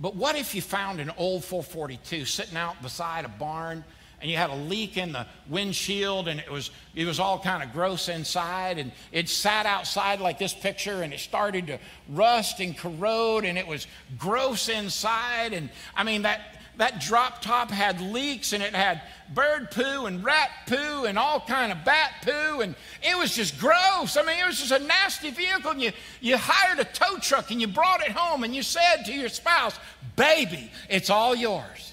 but 0.00 0.16
what 0.16 0.34
if 0.34 0.56
you 0.56 0.60
found 0.60 0.98
an 0.98 1.12
old 1.16 1.44
442 1.44 2.24
sitting 2.24 2.56
out 2.56 2.82
beside 2.82 3.24
a 3.24 3.28
barn 3.28 3.84
and 4.20 4.28
you 4.28 4.36
had 4.36 4.50
a 4.50 4.56
leak 4.56 4.96
in 4.96 5.12
the 5.12 5.24
windshield 5.48 6.26
and 6.26 6.40
it 6.40 6.50
was 6.50 6.72
it 6.96 7.04
was 7.06 7.20
all 7.20 7.38
kind 7.38 7.62
of 7.62 7.72
gross 7.72 8.08
inside 8.08 8.76
and 8.76 8.90
it 9.12 9.28
sat 9.28 9.66
outside 9.66 10.18
like 10.18 10.36
this 10.36 10.52
picture 10.52 11.02
and 11.02 11.14
it 11.14 11.20
started 11.20 11.68
to 11.68 11.78
rust 12.08 12.58
and 12.58 12.76
corrode 12.76 13.44
and 13.44 13.56
it 13.56 13.68
was 13.68 13.86
gross 14.18 14.68
inside 14.68 15.52
and 15.52 15.70
I 15.94 16.02
mean 16.02 16.22
that 16.22 16.57
that 16.78 17.00
drop 17.00 17.42
top 17.42 17.70
had 17.70 18.00
leaks 18.00 18.52
and 18.52 18.62
it 18.62 18.74
had 18.74 19.02
bird 19.34 19.70
poo 19.70 20.06
and 20.06 20.24
rat 20.24 20.50
poo 20.66 21.04
and 21.04 21.18
all 21.18 21.40
kind 21.40 21.70
of 21.70 21.84
bat 21.84 22.12
poo 22.22 22.60
and 22.60 22.74
it 23.02 23.16
was 23.18 23.34
just 23.34 23.58
gross. 23.58 24.16
I 24.16 24.22
mean 24.22 24.38
it 24.38 24.46
was 24.46 24.58
just 24.58 24.72
a 24.72 24.78
nasty 24.78 25.30
vehicle 25.30 25.72
and 25.72 25.82
you, 25.82 25.92
you 26.20 26.36
hired 26.38 26.78
a 26.78 26.84
tow 26.84 27.18
truck 27.18 27.50
and 27.50 27.60
you 27.60 27.66
brought 27.66 28.00
it 28.00 28.12
home 28.12 28.44
and 28.44 28.54
you 28.54 28.62
said 28.62 29.04
to 29.06 29.12
your 29.12 29.28
spouse 29.28 29.78
baby 30.16 30.70
it's 30.88 31.10
all 31.10 31.34
yours. 31.34 31.92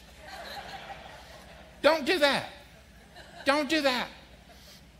Don't 1.81 2.05
do 2.05 2.17
that. 2.19 2.49
Don't 3.45 3.69
do 3.69 3.81
that. 3.81 4.07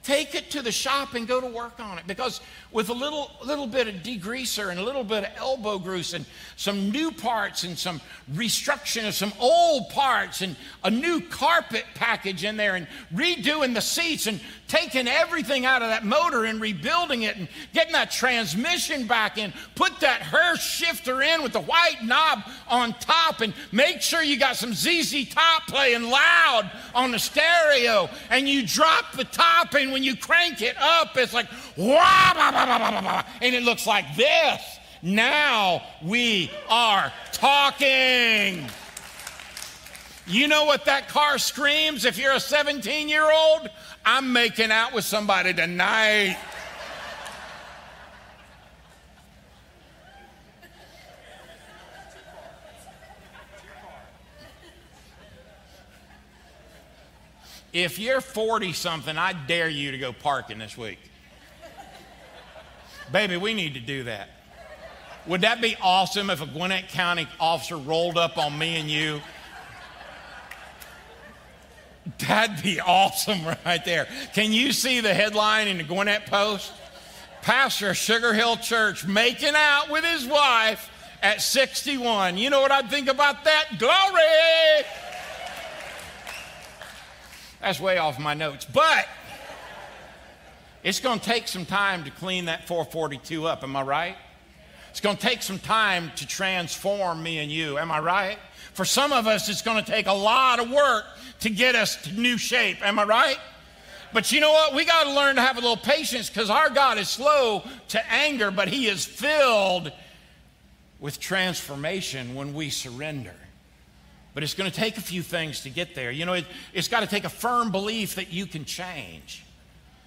Take 0.04 0.36
it 0.36 0.52
to 0.52 0.62
the 0.62 0.72
shop 0.72 1.16
and 1.16 1.28
go 1.28 1.42
to 1.42 1.48
work 1.48 1.80
on 1.80 1.98
it 1.98 2.06
because 2.06 2.42
with 2.76 2.90
a 2.90 2.94
little, 2.94 3.32
little 3.46 3.68
bit 3.68 3.88
of 3.88 3.96
degreaser 4.04 4.70
and 4.70 4.78
a 4.78 4.84
little 4.84 5.06
bit 5.06 5.24
of 5.24 5.30
elbow 5.38 5.80
grease 5.80 6.12
and 6.12 6.26
some 6.58 6.92
new 6.92 7.10
parts 7.10 7.64
and 7.64 7.80
some 7.80 8.02
restructuring 8.34 9.08
of 9.08 9.14
some 9.14 9.32
old 9.40 9.88
parts 9.92 10.42
and 10.42 10.58
a 10.84 10.92
new 10.92 11.22
carpet 11.22 11.86
package 11.96 12.44
in 12.44 12.58
there 12.58 12.76
and 12.76 12.86
redoing 13.14 13.74
the 13.74 13.80
seats 13.80 14.28
and 14.28 14.42
taking 14.68 15.08
everything 15.08 15.66
out 15.66 15.82
of 15.82 15.88
that 15.88 16.04
motor 16.04 16.44
and 16.44 16.60
rebuilding 16.60 17.24
it 17.24 17.38
and 17.38 17.48
getting 17.74 17.94
that 17.94 18.12
transmission 18.12 19.08
back 19.08 19.38
in, 19.38 19.54
put 19.76 19.98
that 20.02 20.22
Hurst 20.22 20.64
shifter 20.64 21.22
in 21.22 21.44
with 21.44 21.54
the 21.54 21.62
white 21.62 22.04
knob 22.04 22.40
on 22.68 22.92
top 22.96 23.40
and 23.40 23.54
make 23.72 24.02
sure 24.02 24.22
you 24.22 24.38
got 24.38 24.58
some 24.58 24.74
ZZ 24.74 25.30
Top 25.30 25.68
playing 25.68 26.10
loud 26.10 26.70
on 26.94 27.12
the 27.12 27.20
stereo. 27.20 28.10
And 28.30 28.50
you 28.50 28.68
drop 28.68 29.14
the 29.14 29.24
top 29.24 29.74
and 29.76 29.94
when 29.94 30.04
you 30.04 30.18
crank 30.18 30.62
it 30.62 30.76
up, 30.78 31.16
it's 31.16 31.34
like, 31.34 31.48
and 33.42 33.56
it 33.56 33.64
looks 33.64 33.86
like 33.86 34.16
this. 34.16 34.80
Now 35.02 35.84
we 36.02 36.50
are 36.70 37.12
talking. 37.32 38.68
You 40.28 40.48
know 40.48 40.66
what 40.66 40.86
that 40.86 41.08
car 41.08 41.38
screams 41.38 42.06
if 42.06 42.18
you're 42.18 42.34
a 42.34 42.40
17 42.40 43.08
year 43.08 43.30
old? 43.32 43.70
I'm 44.06 44.34
making 44.34 44.72
out 44.72 44.94
with 44.94 45.06
somebody 45.06 45.54
tonight. 45.54 46.38
If 57.74 58.00
you're 58.00 58.22
40 58.22 58.72
something, 58.72 59.18
I 59.18 59.34
dare 59.34 59.68
you 59.68 59.92
to 59.92 59.98
go 59.98 60.14
parking 60.14 60.60
this 60.60 60.78
week. 60.78 60.98
Baby, 63.12 63.38
we 63.38 63.54
need 63.54 63.76
to 63.76 63.80
do 63.80 64.04
that. 64.04 64.30
Would 65.28 65.42
that 65.42 65.62
be 65.62 65.76
awesome 65.82 66.30
if 66.30 66.42
a 66.42 66.46
Gwinnett 66.46 66.90
County 66.90 67.28
officer 67.40 67.78
rolled 67.78 68.18
up 68.18 68.38
on 68.38 68.58
me 68.58 68.76
and 68.76 68.90
you? 68.90 69.22
That'd 72.20 72.64
be 72.64 72.80
awesome 72.80 73.40
right 73.66 73.84
there. 73.84 74.08
Can 74.34 74.54
you 74.54 74.72
see 74.72 75.00
the 75.00 75.14
headline 75.14 75.68
in 75.68 75.78
the 75.78 75.84
Gwinnett 75.84 76.28
Post? 76.28 76.72
Pastor 77.42 77.94
Sugar 77.94 78.34
Hill 78.34 78.58
Church 78.58 79.06
making 79.06 79.54
out 79.56 79.90
with 79.90 80.04
his 80.04 80.26
wife 80.26 80.90
at 81.22 81.42
61. 81.42 82.38
You 82.38 82.50
know 82.50 82.62
what 82.62 82.72
I'd 82.72 82.90
think 82.90 83.08
about 83.08 83.44
that? 83.44 83.66
Glory! 83.78 84.86
That's 87.62 87.80
way 87.80 87.98
off 87.98 88.20
my 88.20 88.34
notes. 88.36 88.66
But 88.66 89.08
it's 90.86 91.00
going 91.00 91.20
to 91.20 91.26
take 91.26 91.48
some 91.48 91.66
time 91.66 92.04
to 92.04 92.12
clean 92.12 92.46
that 92.46 92.68
442 92.68 93.48
up. 93.48 93.64
Am 93.64 93.76
I 93.76 93.82
right? 93.82 94.16
It's 94.92 95.02
going 95.02 95.18
to 95.18 95.22
take 95.22 95.42
some 95.42 95.58
time 95.58 96.12
to 96.18 96.28
transform 96.28 97.24
me 97.24 97.40
and 97.40 97.52
you. 97.52 97.80
Am 97.80 97.92
I 97.92 98.00
right? 98.00 98.38
For 98.76 98.86
some 98.86 99.12
of 99.12 99.26
us, 99.26 99.50
it's 99.50 99.64
going 99.64 99.84
to 99.84 99.92
take 99.92 100.06
a 100.06 100.14
lot 100.14 100.60
of 100.60 100.70
work 100.70 101.06
to 101.40 101.50
get 101.50 101.74
us 101.74 101.96
to 102.04 102.14
new 102.14 102.38
shape. 102.38 102.86
Am 102.86 103.00
I 103.00 103.04
right? 103.04 103.40
But 104.14 104.32
you 104.32 104.40
know 104.40 104.52
what? 104.52 104.76
We 104.76 104.86
got 104.86 105.06
to 105.06 105.14
learn 105.14 105.38
to 105.38 105.42
have 105.42 105.58
a 105.58 105.60
little 105.60 105.76
patience 105.76 106.30
because 106.30 106.52
our 106.52 106.70
God 106.70 107.00
is 107.00 107.10
slow 107.10 107.64
to 107.88 108.14
anger, 108.14 108.52
but 108.52 108.68
He 108.68 108.86
is 108.86 109.04
filled 109.04 109.92
with 111.00 111.20
transformation 111.20 112.36
when 112.36 112.54
we 112.54 112.70
surrender. 112.70 113.34
But 114.36 114.44
it's 114.44 114.54
going 114.54 114.70
to 114.70 114.76
take 114.76 114.98
a 114.98 115.02
few 115.02 115.24
things 115.24 115.62
to 115.62 115.72
get 115.72 115.96
there. 115.96 116.12
You 116.12 116.28
know, 116.28 116.34
it, 116.34 116.46
has 116.76 116.90
got 116.90 117.00
to 117.00 117.08
take 117.08 117.24
a 117.24 117.30
firm 117.30 117.72
belief 117.72 118.16
that 118.16 118.32
you 118.32 118.46
can 118.46 118.66
change 118.66 119.45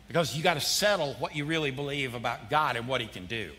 because 0.09 0.37
you 0.37 0.43
got 0.43 0.55
to 0.55 0.61
settle 0.61 1.15
what 1.15 1.37
you 1.37 1.45
really 1.45 1.71
believe 1.71 2.15
about 2.15 2.51
God 2.51 2.77
and 2.77 2.89
what 2.89 3.01
He 3.01 3.07
can 3.07 3.27
do. 3.27 3.53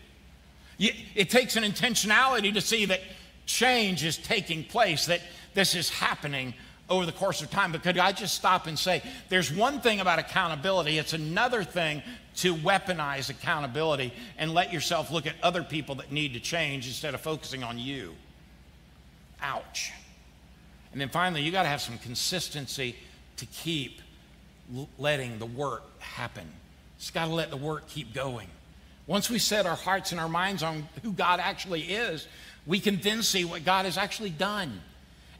You, 0.76 0.90
it 1.14 1.30
takes 1.30 1.56
an 1.56 1.62
intentionality 1.62 2.52
to 2.52 2.60
see 2.60 2.84
that 2.86 3.00
change 3.46 4.04
is 4.04 4.18
taking 4.18 4.64
place, 4.64 5.06
that 5.06 5.20
this 5.54 5.74
is 5.74 5.88
happening 5.88 6.54
over 6.88 7.06
the 7.06 7.12
course 7.12 7.40
of 7.40 7.50
time. 7.50 7.70
But 7.70 7.82
could 7.82 7.98
I 7.98 8.12
just 8.12 8.34
stop 8.34 8.66
and 8.66 8.78
say, 8.78 9.02
there's 9.28 9.52
one 9.52 9.80
thing 9.80 10.00
about 10.00 10.18
accountability, 10.18 10.98
it's 10.98 11.12
another 11.12 11.62
thing 11.62 12.02
to 12.36 12.54
weaponize 12.54 13.30
accountability 13.30 14.12
and 14.38 14.52
let 14.52 14.72
yourself 14.72 15.10
look 15.10 15.26
at 15.26 15.34
other 15.42 15.62
people 15.62 15.96
that 15.96 16.10
need 16.10 16.34
to 16.34 16.40
change 16.40 16.86
instead 16.86 17.14
of 17.14 17.20
focusing 17.20 17.62
on 17.62 17.78
you. 17.78 18.14
Ouch. 19.42 19.92
And 20.92 21.00
then 21.00 21.08
finally, 21.08 21.42
you 21.42 21.52
got 21.52 21.62
to 21.62 21.68
have 21.68 21.80
some 21.80 21.98
consistency 21.98 22.96
to 23.36 23.46
keep 23.46 24.00
letting 24.98 25.38
the 25.38 25.46
work 25.46 25.84
happen. 26.00 26.46
Just 26.98 27.14
got 27.14 27.26
to 27.26 27.34
let 27.34 27.50
the 27.50 27.56
work 27.56 27.88
keep 27.88 28.12
going. 28.12 28.48
Once 29.06 29.30
we 29.30 29.38
set 29.38 29.66
our 29.66 29.76
hearts 29.76 30.12
and 30.12 30.20
our 30.20 30.28
minds 30.28 30.62
on 30.62 30.88
who 31.02 31.12
God 31.12 31.40
actually 31.40 31.82
is, 31.82 32.26
we 32.66 32.78
can 32.78 32.96
then 32.98 33.22
see 33.22 33.44
what 33.44 33.64
God 33.64 33.84
has 33.84 33.96
actually 33.96 34.30
done. 34.30 34.80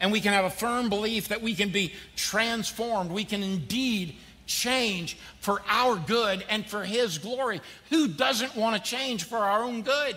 And 0.01 0.11
we 0.11 0.21
can 0.21 0.33
have 0.33 0.47
a 0.47 0.51
firm 0.51 0.89
belief 0.89 1.29
that 1.29 1.43
we 1.43 1.55
can 1.55 1.69
be 1.71 1.93
transformed. 2.17 3.11
We 3.11 3.25
can 3.25 3.43
indeed 3.43 4.17
change 4.47 5.17
for 5.41 5.63
our 5.69 5.97
good 5.97 6.45
and 6.49 6.67
for 6.67 6.83
His 6.83 7.19
glory. 7.19 7.61
Who 7.91 8.09
doesn't 8.09 8.57
want 8.57 8.77
to 8.77 8.91
change 8.91 9.25
for 9.25 9.39
our 9.39 9.63
own 9.63 9.83
good? 9.83 10.17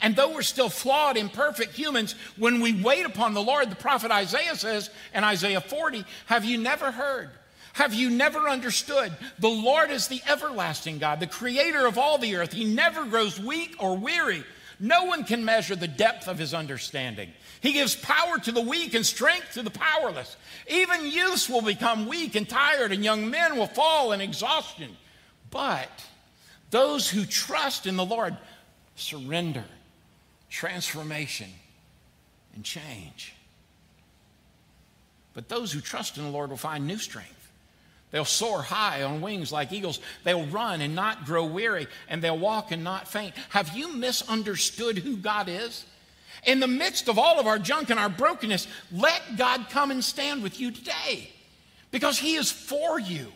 And 0.00 0.14
though 0.14 0.34
we're 0.34 0.42
still 0.42 0.68
flawed, 0.68 1.16
imperfect 1.16 1.72
humans, 1.72 2.14
when 2.36 2.60
we 2.60 2.80
wait 2.80 3.06
upon 3.06 3.32
the 3.32 3.42
Lord, 3.42 3.70
the 3.70 3.76
prophet 3.76 4.10
Isaiah 4.10 4.54
says 4.54 4.90
in 5.14 5.24
Isaiah 5.24 5.60
40, 5.60 6.04
Have 6.26 6.44
you 6.44 6.58
never 6.58 6.90
heard? 6.90 7.30
Have 7.74 7.94
you 7.94 8.10
never 8.10 8.48
understood? 8.48 9.12
The 9.38 9.48
Lord 9.48 9.90
is 9.90 10.08
the 10.08 10.22
everlasting 10.26 10.98
God, 10.98 11.20
the 11.20 11.26
creator 11.26 11.86
of 11.86 11.98
all 11.98 12.18
the 12.18 12.36
earth. 12.36 12.52
He 12.52 12.64
never 12.64 13.04
grows 13.04 13.38
weak 13.38 13.76
or 13.78 13.96
weary. 13.96 14.44
No 14.80 15.04
one 15.04 15.24
can 15.24 15.44
measure 15.44 15.76
the 15.76 15.86
depth 15.86 16.26
of 16.26 16.38
his 16.38 16.54
understanding. 16.54 17.30
He 17.60 17.72
gives 17.72 17.94
power 17.94 18.38
to 18.38 18.52
the 18.52 18.60
weak 18.60 18.94
and 18.94 19.06
strength 19.06 19.54
to 19.54 19.62
the 19.62 19.70
powerless. 19.70 20.36
Even 20.68 21.06
youths 21.06 21.48
will 21.48 21.62
become 21.62 22.08
weak 22.08 22.34
and 22.34 22.48
tired, 22.48 22.92
and 22.92 23.04
young 23.04 23.30
men 23.30 23.56
will 23.56 23.66
fall 23.66 24.12
in 24.12 24.20
exhaustion. 24.20 24.96
But 25.50 26.04
those 26.70 27.08
who 27.08 27.24
trust 27.24 27.86
in 27.86 27.96
the 27.96 28.04
Lord 28.04 28.36
surrender 28.96 29.64
transformation, 30.54 31.48
and 32.54 32.64
change. 32.64 33.34
But 35.34 35.48
those 35.48 35.72
who 35.72 35.80
trust 35.80 36.16
in 36.16 36.22
the 36.22 36.30
Lord 36.30 36.50
will 36.50 36.56
find 36.56 36.86
new 36.86 36.98
strength. 36.98 37.33
They'll 38.14 38.24
soar 38.24 38.62
high 38.62 39.02
on 39.02 39.20
wings 39.20 39.50
like 39.50 39.72
eagles. 39.72 39.98
They'll 40.22 40.46
run 40.46 40.80
and 40.82 40.94
not 40.94 41.24
grow 41.24 41.46
weary, 41.46 41.88
and 42.08 42.22
they'll 42.22 42.38
walk 42.38 42.70
and 42.70 42.84
not 42.84 43.08
faint. 43.08 43.34
Have 43.48 43.76
you 43.76 43.92
misunderstood 43.92 44.98
who 44.98 45.16
God 45.16 45.48
is? 45.48 45.84
In 46.44 46.60
the 46.60 46.68
midst 46.68 47.08
of 47.08 47.18
all 47.18 47.40
of 47.40 47.48
our 47.48 47.58
junk 47.58 47.90
and 47.90 47.98
our 47.98 48.08
brokenness, 48.08 48.68
let 48.92 49.20
God 49.36 49.66
come 49.68 49.90
and 49.90 50.04
stand 50.04 50.44
with 50.44 50.60
you 50.60 50.70
today 50.70 51.28
because 51.90 52.16
He 52.16 52.36
is 52.36 52.52
for 52.52 53.00
you. 53.00 53.32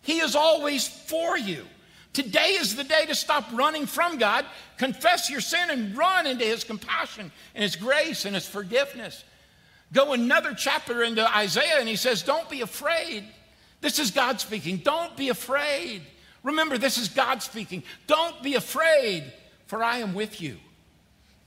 He 0.00 0.20
is 0.20 0.34
always 0.34 0.88
for 0.88 1.36
you. 1.36 1.66
Today 2.14 2.56
is 2.58 2.76
the 2.76 2.84
day 2.84 3.04
to 3.04 3.14
stop 3.14 3.44
running 3.52 3.84
from 3.84 4.16
God, 4.16 4.46
confess 4.78 5.28
your 5.28 5.42
sin, 5.42 5.68
and 5.68 5.94
run 5.94 6.26
into 6.26 6.46
His 6.46 6.64
compassion 6.64 7.30
and 7.54 7.62
His 7.62 7.76
grace 7.76 8.24
and 8.24 8.34
His 8.34 8.48
forgiveness. 8.48 9.22
Go 9.92 10.14
another 10.14 10.54
chapter 10.54 11.02
into 11.02 11.30
Isaiah, 11.36 11.78
and 11.78 11.88
He 11.90 11.96
says, 11.96 12.22
Don't 12.22 12.48
be 12.48 12.62
afraid. 12.62 13.24
This 13.80 13.98
is 13.98 14.10
God 14.10 14.40
speaking. 14.40 14.78
Don't 14.78 15.16
be 15.16 15.28
afraid. 15.28 16.02
Remember, 16.42 16.78
this 16.78 16.98
is 16.98 17.08
God 17.08 17.42
speaking. 17.42 17.82
Don't 18.06 18.42
be 18.42 18.54
afraid, 18.54 19.32
for 19.66 19.82
I 19.82 19.98
am 19.98 20.14
with 20.14 20.40
you. 20.40 20.56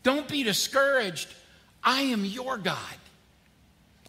Don't 0.04 0.28
be 0.28 0.44
discouraged. 0.44 1.28
I 1.84 2.02
am 2.02 2.26
your 2.26 2.58
God. 2.58 2.78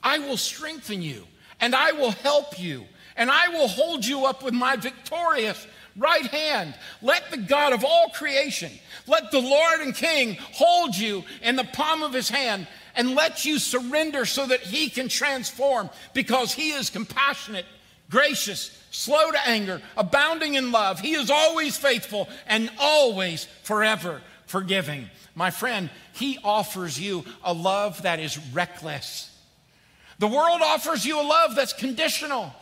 I 0.02 0.18
will 0.18 0.37
strengthen 0.37 1.02
you, 1.02 1.24
and 1.61 1.74
I 1.74 1.92
will 1.92 2.12
help 2.12 2.59
you, 2.61 2.85
and 3.16 3.31
I 3.31 3.48
will 3.48 3.68
hold 3.68 4.04
you 4.04 4.24
up 4.26 4.42
with 4.42 4.54
my 4.54 4.76
victorious 4.76 5.66
right 5.96 6.26
hand. 6.26 6.74
Let 7.02 7.31
the 7.31 7.37
God 7.37 7.72
of 7.72 7.85
all 7.85 8.09
creation, 8.11 8.72
let 9.07 9.31
the 9.31 9.40
Lord 9.40 9.81
and 9.81 9.94
King 9.94 10.37
hold 10.54 10.96
you 10.96 11.24
in 11.42 11.57
the 11.57 11.64
palm 11.64 12.02
of 12.02 12.12
his 12.12 12.28
hand 12.28 12.66
and 12.94 13.14
let 13.14 13.44
you 13.44 13.59
surrender 13.59 14.24
so 14.24 14.46
that 14.46 14.61
he 14.61 14.88
can 14.88 15.09
transform 15.09 15.90
because 16.14 16.52
he 16.52 16.70
is 16.70 16.90
compassionate, 16.90 17.66
gracious, 18.10 18.70
slow 18.90 19.30
to 19.30 19.48
anger, 19.48 19.80
abounding 19.96 20.54
in 20.54 20.72
love. 20.72 21.00
He 21.00 21.14
is 21.14 21.30
always 21.30 21.76
faithful 21.76 22.28
and 22.46 22.70
always 22.78 23.46
forever 23.62 24.20
forgiving. 24.46 25.08
My 25.34 25.50
friend, 25.50 25.90
he 26.14 26.38
offers 26.42 26.98
you 26.98 27.24
a 27.44 27.52
love 27.52 28.02
that 28.02 28.18
is 28.18 28.38
reckless. 28.52 29.34
The 30.18 30.26
world 30.26 30.62
offers 30.62 31.06
you 31.06 31.20
a 31.20 31.22
love 31.22 31.54
that's 31.54 31.72
conditional. 31.72 32.52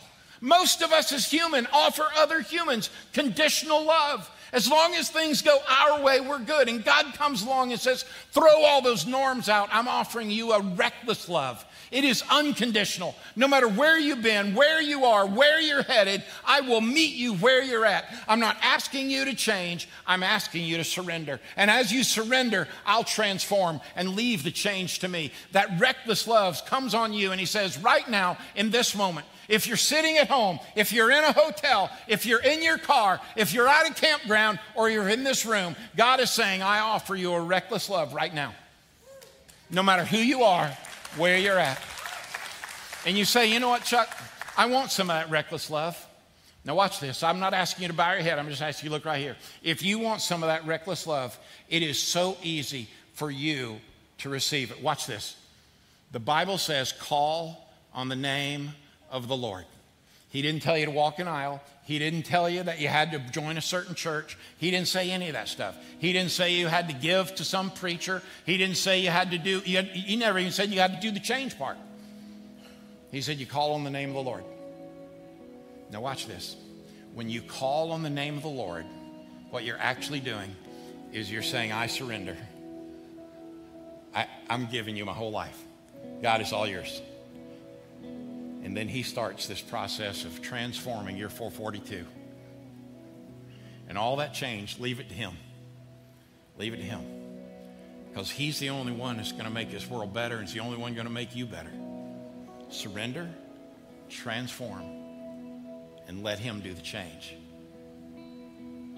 Most 0.41 0.83
of 0.83 0.91
us 0.91 1.11
as 1.11 1.29
human 1.29 1.67
offer 1.73 2.05
other 2.15 2.41
humans 2.41 2.91
conditional 3.13 3.83
love. 3.83 4.29
As 4.53 4.69
long 4.69 4.95
as 4.95 5.09
things 5.09 5.41
go 5.41 5.57
our 5.67 6.01
way, 6.01 6.21
we're 6.21 6.39
good. 6.39 6.69
And 6.69 6.83
God 6.83 7.13
comes 7.15 7.41
along 7.41 7.71
and 7.71 7.81
says, 7.81 8.05
throw 8.31 8.63
all 8.63 8.81
those 8.81 9.05
norms 9.05 9.49
out. 9.49 9.69
I'm 9.71 9.87
offering 9.87 10.29
you 10.29 10.53
a 10.53 10.61
reckless 10.61 11.27
love. 11.27 11.65
It 11.91 12.03
is 12.03 12.23
unconditional. 12.29 13.15
No 13.35 13.47
matter 13.47 13.67
where 13.67 13.97
you've 13.97 14.21
been, 14.21 14.55
where 14.55 14.81
you 14.81 15.05
are, 15.05 15.25
where 15.25 15.61
you're 15.61 15.83
headed, 15.83 16.23
I 16.45 16.61
will 16.61 16.81
meet 16.81 17.15
you 17.15 17.35
where 17.35 17.63
you're 17.63 17.85
at. 17.85 18.05
I'm 18.27 18.39
not 18.39 18.57
asking 18.61 19.09
you 19.09 19.25
to 19.25 19.33
change, 19.33 19.87
I'm 20.05 20.23
asking 20.23 20.65
you 20.65 20.77
to 20.77 20.83
surrender. 20.83 21.39
And 21.55 21.71
as 21.71 21.91
you 21.91 22.03
surrender, 22.03 22.67
I'll 22.85 23.03
transform 23.03 23.79
and 23.95 24.15
leave 24.15 24.43
the 24.43 24.51
change 24.51 24.99
to 24.99 25.07
me. 25.07 25.31
That 25.53 25.79
reckless 25.79 26.27
love 26.27 26.65
comes 26.65 26.93
on 26.93 27.13
you, 27.13 27.31
and 27.31 27.39
He 27.39 27.45
says, 27.45 27.77
right 27.77 28.07
now, 28.09 28.37
in 28.55 28.69
this 28.69 28.95
moment, 28.95 29.25
if 29.47 29.65
you're 29.65 29.77
sitting 29.77 30.17
at 30.17 30.27
home, 30.27 30.59
if 30.75 30.91
you're 30.91 31.09
in 31.09 31.23
a 31.23 31.31
hotel, 31.31 31.89
if 32.07 32.25
you're 32.25 32.43
in 32.43 32.61
your 32.61 32.77
car, 32.77 33.21
if 33.37 33.53
you're 33.53 33.67
at 33.67 33.89
a 33.89 33.93
campground, 33.93 34.59
or 34.75 34.89
you're 34.89 35.07
in 35.07 35.23
this 35.23 35.45
room, 35.45 35.75
God 35.95 36.19
is 36.19 36.29
saying, 36.29 36.61
I 36.61 36.79
offer 36.79 37.15
you 37.15 37.33
a 37.33 37.41
reckless 37.41 37.89
love 37.89 38.13
right 38.13 38.33
now. 38.33 38.53
No 39.69 39.83
matter 39.83 40.03
who 40.03 40.17
you 40.17 40.43
are, 40.43 40.75
where 41.15 41.37
you're 41.37 41.59
at. 41.59 41.81
And 43.05 43.17
you 43.17 43.25
say, 43.25 43.51
you 43.51 43.59
know 43.59 43.69
what, 43.69 43.83
Chuck? 43.83 44.15
I 44.57 44.65
want 44.65 44.91
some 44.91 45.09
of 45.09 45.15
that 45.15 45.29
reckless 45.29 45.69
love. 45.69 45.97
Now, 46.65 46.75
watch 46.75 46.99
this. 46.99 47.23
I'm 47.23 47.39
not 47.39 47.53
asking 47.53 47.83
you 47.83 47.87
to 47.87 47.93
bow 47.93 48.11
your 48.11 48.21
head. 48.21 48.37
I'm 48.37 48.49
just 48.49 48.61
asking 48.61 48.87
you 48.87 48.89
to 48.89 48.95
look 48.95 49.05
right 49.05 49.21
here. 49.21 49.37
If 49.63 49.83
you 49.83 49.99
want 49.99 50.21
some 50.21 50.43
of 50.43 50.47
that 50.47 50.65
reckless 50.65 51.07
love, 51.07 51.39
it 51.69 51.81
is 51.81 51.97
so 51.97 52.37
easy 52.43 52.89
for 53.13 53.31
you 53.31 53.79
to 54.17 54.29
receive 54.29 54.71
it. 54.71 54.81
Watch 54.83 55.07
this. 55.07 55.37
The 56.11 56.19
Bible 56.19 56.57
says, 56.57 56.91
call 56.91 57.69
on 57.93 58.09
the 58.09 58.15
name 58.15 58.71
of 59.09 59.27
the 59.27 59.37
Lord. 59.37 59.65
He 60.37 60.43
didn't 60.43 60.61
tell 60.61 60.77
you 60.77 60.85
to 60.85 60.91
walk 60.91 61.17
an 61.17 61.27
aisle. 61.27 61.63
He 61.83 61.97
didn't 61.97 62.21
tell 62.21 62.47
you 62.47 62.61
that 62.61 62.79
you 62.79 62.89
had 62.89 63.11
to 63.13 63.19
join 63.31 63.57
a 63.57 63.61
certain 63.61 63.95
church. 63.95 64.37
He 64.59 64.69
didn't 64.69 64.87
say 64.87 65.09
any 65.09 65.29
of 65.29 65.33
that 65.33 65.47
stuff. 65.47 65.75
He 65.97 66.13
didn't 66.13 66.29
say 66.29 66.53
you 66.53 66.67
had 66.67 66.89
to 66.89 66.93
give 66.93 67.33
to 67.33 67.43
some 67.43 67.71
preacher. 67.71 68.21
He 68.45 68.55
didn't 68.55 68.77
say 68.77 68.99
you 68.99 69.09
had 69.09 69.31
to 69.31 69.39
do, 69.39 69.61
he, 69.61 69.73
had, 69.73 69.85
he 69.87 70.15
never 70.15 70.37
even 70.37 70.51
said 70.51 70.69
you 70.69 70.79
had 70.79 70.93
to 70.93 70.99
do 70.99 71.09
the 71.09 71.19
change 71.19 71.57
part. 71.57 71.75
He 73.09 73.19
said 73.21 73.37
you 73.37 73.47
call 73.47 73.73
on 73.73 73.83
the 73.83 73.89
name 73.89 74.09
of 74.09 74.13
the 74.13 74.21
Lord. 74.21 74.43
Now, 75.91 76.01
watch 76.01 76.27
this. 76.27 76.55
When 77.15 77.31
you 77.31 77.41
call 77.41 77.91
on 77.91 78.03
the 78.03 78.09
name 78.11 78.37
of 78.37 78.43
the 78.43 78.47
Lord, 78.47 78.85
what 79.49 79.63
you're 79.63 79.79
actually 79.79 80.19
doing 80.19 80.55
is 81.13 81.31
you're 81.31 81.41
saying, 81.41 81.71
I 81.71 81.87
surrender. 81.87 82.37
I, 84.13 84.27
I'm 84.51 84.67
giving 84.67 84.95
you 84.95 85.03
my 85.03 85.13
whole 85.13 85.31
life. 85.31 85.59
God 86.21 86.41
is 86.41 86.53
all 86.53 86.67
yours. 86.67 87.01
And 88.67 88.75
then 88.75 88.89
he 88.89 89.01
starts 89.01 89.47
this 89.47 89.61
process 89.61 90.25
of 90.25 90.41
transforming 90.41 91.15
your 91.15 91.29
442. 91.29 92.05
And 93.87 93.97
all 93.97 94.17
that 94.17 94.33
change, 94.33 94.77
leave 94.77 94.99
it 94.99 95.07
to 95.07 95.15
him. 95.15 95.31
Leave 96.57 96.73
it 96.73 96.77
to 96.77 96.83
him. 96.83 97.01
Because 98.09 98.29
he's 98.29 98.59
the 98.59 98.71
only 98.71 98.91
one 98.91 99.15
that's 99.15 99.31
going 99.31 99.45
to 99.45 99.49
make 99.49 99.71
this 99.71 99.89
world 99.89 100.13
better, 100.13 100.35
and 100.35 100.43
he's 100.43 100.53
the 100.53 100.59
only 100.59 100.75
one 100.75 100.95
going 100.95 101.07
to 101.07 101.13
make 101.13 101.33
you 101.33 101.45
better. 101.45 101.71
Surrender, 102.67 103.29
transform, 104.09 104.83
and 106.09 106.21
let 106.21 106.37
him 106.37 106.59
do 106.59 106.73
the 106.73 106.81
change. 106.81 107.37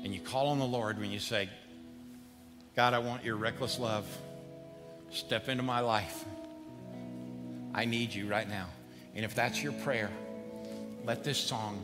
And 0.03 0.07
you 0.11 0.19
call 0.19 0.47
on 0.47 0.57
the 0.57 0.65
Lord 0.65 0.97
when 0.97 1.11
you 1.11 1.19
say, 1.19 1.47
God, 2.75 2.95
I 2.95 2.99
want 2.99 3.23
your 3.23 3.35
reckless 3.35 3.77
love. 3.77 4.07
Step 5.11 5.47
into 5.47 5.61
my 5.61 5.81
life. 5.81 6.25
I 7.75 7.85
need 7.85 8.15
you 8.15 8.27
right 8.27 8.49
now. 8.49 8.65
And 9.15 9.25
if 9.25 9.35
that's 9.35 9.61
your 9.61 9.73
prayer, 9.73 10.09
let 11.05 11.23
this 11.23 11.37
song 11.37 11.83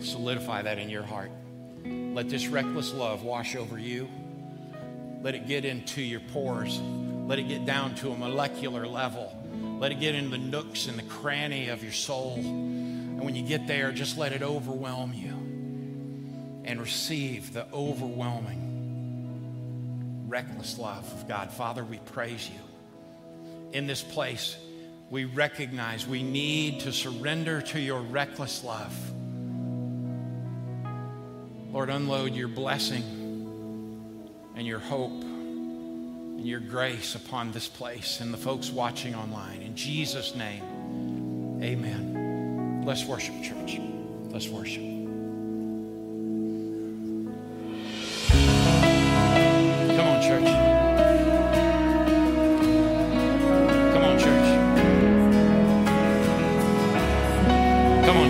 solidify 0.00 0.62
that 0.62 0.78
in 0.78 0.88
your 0.88 1.02
heart. 1.02 1.30
Let 1.84 2.28
this 2.28 2.48
reckless 2.48 2.92
love 2.92 3.22
wash 3.22 3.56
over 3.56 3.78
you. 3.78 4.08
Let 5.22 5.34
it 5.34 5.46
get 5.46 5.64
into 5.64 6.02
your 6.02 6.20
pores. 6.20 6.80
Let 6.80 7.38
it 7.38 7.48
get 7.48 7.66
down 7.66 7.94
to 7.96 8.10
a 8.10 8.16
molecular 8.16 8.86
level. 8.86 9.34
Let 9.80 9.92
it 9.92 10.00
get 10.00 10.14
in 10.14 10.30
the 10.30 10.38
nooks 10.38 10.86
and 10.86 10.98
the 10.98 11.02
cranny 11.04 11.68
of 11.68 11.82
your 11.82 11.92
soul. 11.92 12.36
And 12.36 13.20
when 13.22 13.34
you 13.34 13.42
get 13.42 13.66
there, 13.66 13.92
just 13.92 14.16
let 14.18 14.32
it 14.32 14.42
overwhelm 14.42 15.12
you 15.12 15.34
and 16.64 16.80
receive 16.80 17.52
the 17.52 17.66
overwhelming, 17.72 18.64
reckless 20.28 20.78
love 20.78 21.10
of 21.12 21.26
God. 21.26 21.50
Father, 21.50 21.84
we 21.84 21.98
praise 21.98 22.48
you 22.48 22.60
in 23.72 23.86
this 23.86 24.02
place 24.02 24.56
we 25.10 25.24
recognize 25.24 26.06
we 26.06 26.22
need 26.22 26.80
to 26.80 26.92
surrender 26.92 27.62
to 27.62 27.80
your 27.80 28.00
reckless 28.00 28.62
love. 28.62 28.94
Lord, 31.72 31.90
unload 31.90 32.34
your 32.34 32.48
blessing 32.48 33.02
and 34.54 34.66
your 34.66 34.80
hope 34.80 35.22
and 35.22 36.46
your 36.46 36.60
grace 36.60 37.14
upon 37.14 37.52
this 37.52 37.68
place 37.68 38.20
and 38.20 38.32
the 38.32 38.38
folks 38.38 38.70
watching 38.70 39.14
online. 39.14 39.62
In 39.62 39.76
Jesus' 39.76 40.34
name, 40.34 41.60
amen. 41.62 42.82
Let's 42.84 43.04
worship, 43.04 43.34
church. 43.42 43.80
Let's 44.30 44.48
worship. 44.48 44.97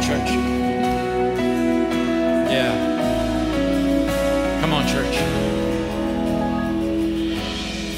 Church. 0.01 0.31
Yeah. 2.51 2.73
Come 4.61 4.73
on, 4.73 4.87
church. 4.87 5.17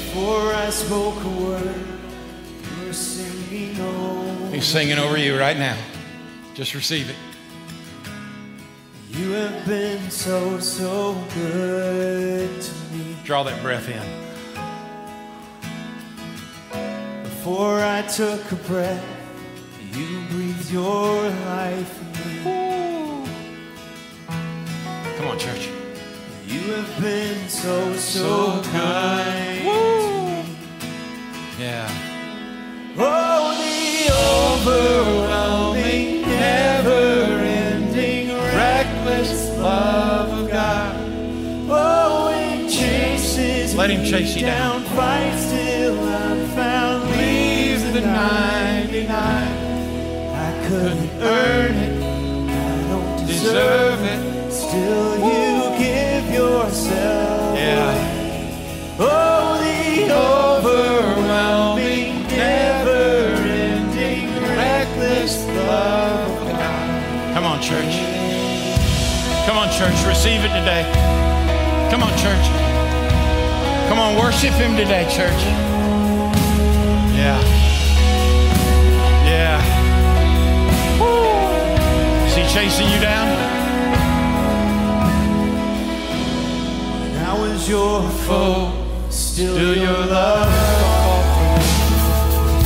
Before 0.05 0.53
I 0.53 0.69
spoke 0.69 1.23
a 1.23 1.29
word, 1.29 1.75
were 2.85 2.93
singing 2.93 3.79
over. 3.79 4.55
He's 4.55 4.65
singing 4.65 4.97
over 4.97 5.17
you 5.17 5.39
right 5.39 5.57
now. 5.57 5.77
Just 6.53 6.75
receive 6.75 7.09
it. 7.09 7.15
You 9.09 9.31
have 9.31 9.65
been 9.65 10.09
so, 10.09 10.59
so 10.59 11.13
good 11.33 12.61
to 12.61 12.73
me. 12.93 13.15
Draw 13.23 13.43
that 13.43 13.61
breath 13.61 13.87
in. 13.89 14.01
Before 17.23 17.79
I 17.79 18.01
took 18.03 18.51
a 18.51 18.55
breath, 18.55 19.20
your 20.71 21.29
life 21.29 21.99
in. 22.45 23.25
Come 25.17 25.27
on, 25.27 25.37
church. 25.37 25.69
You 26.47 26.61
have 26.73 27.01
been 27.01 27.49
so, 27.49 27.93
so, 27.97 28.61
so 28.61 28.69
kind. 28.71 29.65
Woo. 29.65 30.43
Yeah. 31.59 31.89
Oh, 32.97 33.53
the 33.61 34.11
overwhelming, 34.63 36.21
never 36.21 37.41
ending, 37.43 38.29
reckless 38.29 39.49
love 39.57 40.29
of 40.45 40.49
God. 40.49 40.95
Oh, 41.69 42.29
it 42.33 42.69
chases 42.69 43.75
Let 43.75 43.89
him 43.89 44.05
chase 44.05 44.35
you 44.35 44.41
down. 44.43 44.83
down. 44.83 44.91
Couldn't 50.71 51.11
earn 51.21 51.75
it, 51.75 51.99
I 52.49 52.87
don't 52.87 53.27
deserve 53.27 53.99
it. 54.03 54.49
Still, 54.49 55.17
you 55.17 55.77
give 55.77 56.29
yourself. 56.33 57.57
Yeah. 57.57 57.93
Oh, 58.97 59.59
the 59.59 60.13
overwhelming, 60.15 62.23
never-ending, 62.23 64.33
reckless 64.55 65.45
love 65.45 66.41
of 66.41 66.53
God. 66.53 67.33
Come 67.33 67.43
on, 67.43 67.59
church. 67.61 67.99
Come 69.45 69.57
on, 69.57 69.69
church. 69.71 70.05
Receive 70.07 70.39
it 70.39 70.53
today. 70.55 70.85
Come 71.91 72.01
on, 72.01 72.17
church. 72.17 72.47
Come 73.89 73.99
on, 73.99 74.15
worship 74.15 74.53
Him 74.53 74.77
today, 74.77 75.03
church. 75.11 75.43
Yeah. 77.13 77.50
Chasing 82.53 82.89
you 82.89 82.99
down? 82.99 83.27
When 86.99 87.23
I 87.23 87.33
was 87.39 87.69
your 87.69 88.01
foe, 88.27 88.73
still, 89.09 89.55
still 89.55 89.77
your 89.77 90.05
love. 90.05 90.49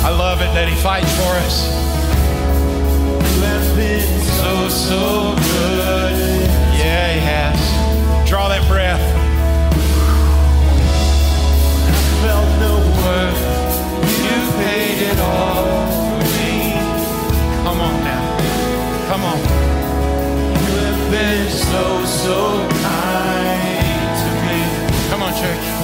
I 0.04 0.10
love 0.10 0.42
it 0.42 0.52
that 0.56 0.68
He 0.68 0.76
fights 0.76 1.14
for 1.16 1.34
us. 1.46 1.68
You 3.36 3.42
have 3.44 3.76
been 3.76 4.22
so, 4.22 4.70
so 4.70 5.36
good. 5.54 6.50
Yeah, 6.80 7.14
He 7.14 7.20
has. 7.20 8.28
Draw 8.28 8.48
that 8.50 8.68
breath. 8.68 9.25
So, 21.72 22.06
so 22.06 22.68
kind 22.82 24.12
to 24.22 24.30
me. 24.48 24.60
Come 25.10 25.24
on, 25.24 25.34
church. 25.34 25.75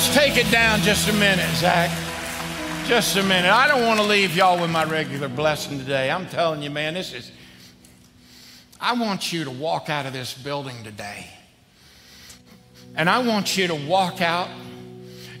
Let's 0.00 0.14
take 0.14 0.38
it 0.38 0.50
down 0.50 0.80
just 0.80 1.10
a 1.10 1.12
minute, 1.12 1.46
Zach. 1.56 1.90
Just 2.86 3.16
a 3.16 3.22
minute. 3.22 3.52
I 3.52 3.68
don't 3.68 3.86
want 3.86 4.00
to 4.00 4.06
leave 4.06 4.34
y'all 4.34 4.58
with 4.58 4.70
my 4.70 4.84
regular 4.84 5.28
blessing 5.28 5.78
today. 5.78 6.10
I'm 6.10 6.26
telling 6.26 6.62
you, 6.62 6.70
man, 6.70 6.94
this 6.94 7.12
is. 7.12 7.30
I 8.80 8.94
want 8.94 9.30
you 9.30 9.44
to 9.44 9.50
walk 9.50 9.90
out 9.90 10.06
of 10.06 10.14
this 10.14 10.32
building 10.32 10.82
today. 10.84 11.26
And 12.96 13.10
I 13.10 13.18
want 13.18 13.58
you 13.58 13.66
to 13.66 13.74
walk 13.74 14.22
out 14.22 14.48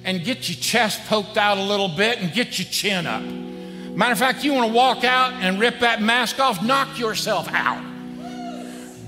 and 0.04 0.22
get 0.22 0.50
your 0.50 0.58
chest 0.58 1.06
poked 1.06 1.38
out 1.38 1.56
a 1.56 1.62
little 1.62 1.88
bit 1.88 2.18
and 2.18 2.30
get 2.30 2.58
your 2.58 2.68
chin 2.68 3.06
up. 3.06 3.22
Matter 3.22 4.12
of 4.12 4.18
fact, 4.18 4.44
you 4.44 4.52
want 4.52 4.66
to 4.66 4.76
walk 4.76 5.04
out 5.04 5.32
and 5.40 5.58
rip 5.58 5.78
that 5.80 6.02
mask 6.02 6.38
off, 6.38 6.62
knock 6.62 6.98
yourself 6.98 7.48
out. 7.50 7.82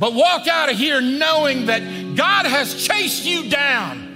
But 0.01 0.15
walk 0.15 0.49
out 0.49 0.73
of 0.73 0.79
here 0.79 1.03
knowing 1.03 1.67
that 1.67 2.17
God 2.17 2.47
has 2.47 2.83
chased 2.83 3.27
you 3.27 3.51
down, 3.51 4.12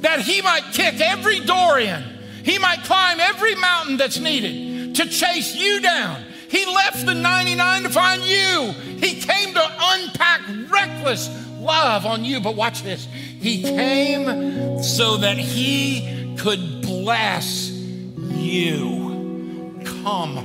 that 0.00 0.20
He 0.20 0.42
might 0.42 0.64
kick 0.72 1.00
every 1.00 1.40
door 1.40 1.78
in, 1.78 2.02
He 2.44 2.58
might 2.58 2.82
climb 2.84 3.20
every 3.20 3.54
mountain 3.54 3.96
that's 3.96 4.18
needed 4.18 4.94
to 4.96 5.06
chase 5.06 5.54
you 5.54 5.80
down. 5.80 6.24
He 6.48 6.66
left 6.66 7.06
the 7.06 7.14
99 7.14 7.84
to 7.84 7.90
find 7.90 8.22
you. 8.22 8.72
He 8.72 9.20
came 9.20 9.54
to 9.54 9.72
unpack 9.80 10.40
reckless 10.68 11.28
love 11.60 12.06
on 12.06 12.24
you. 12.24 12.40
But 12.40 12.56
watch 12.56 12.82
this 12.82 13.04
He 13.04 13.62
came 13.62 14.82
so 14.82 15.18
that 15.18 15.38
He 15.38 16.34
could 16.36 16.82
bless 16.82 17.70
you. 17.70 19.80
Come 19.84 20.38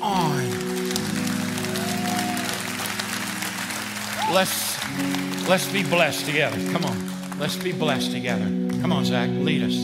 on. 0.00 0.50
Let's 4.32 4.78
let's 5.48 5.70
be 5.72 5.82
blessed 5.82 6.26
together. 6.26 6.56
Come 6.72 6.84
on. 6.84 7.13
Let's 7.44 7.56
be 7.56 7.72
blessed 7.72 8.10
together. 8.10 8.46
Come 8.80 8.90
on, 8.90 9.04
Zach, 9.04 9.28
lead 9.28 9.64
us. 9.64 9.76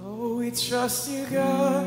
Oh, 0.00 0.36
we 0.38 0.50
trust 0.50 1.10
you, 1.10 1.26
God. 1.26 1.84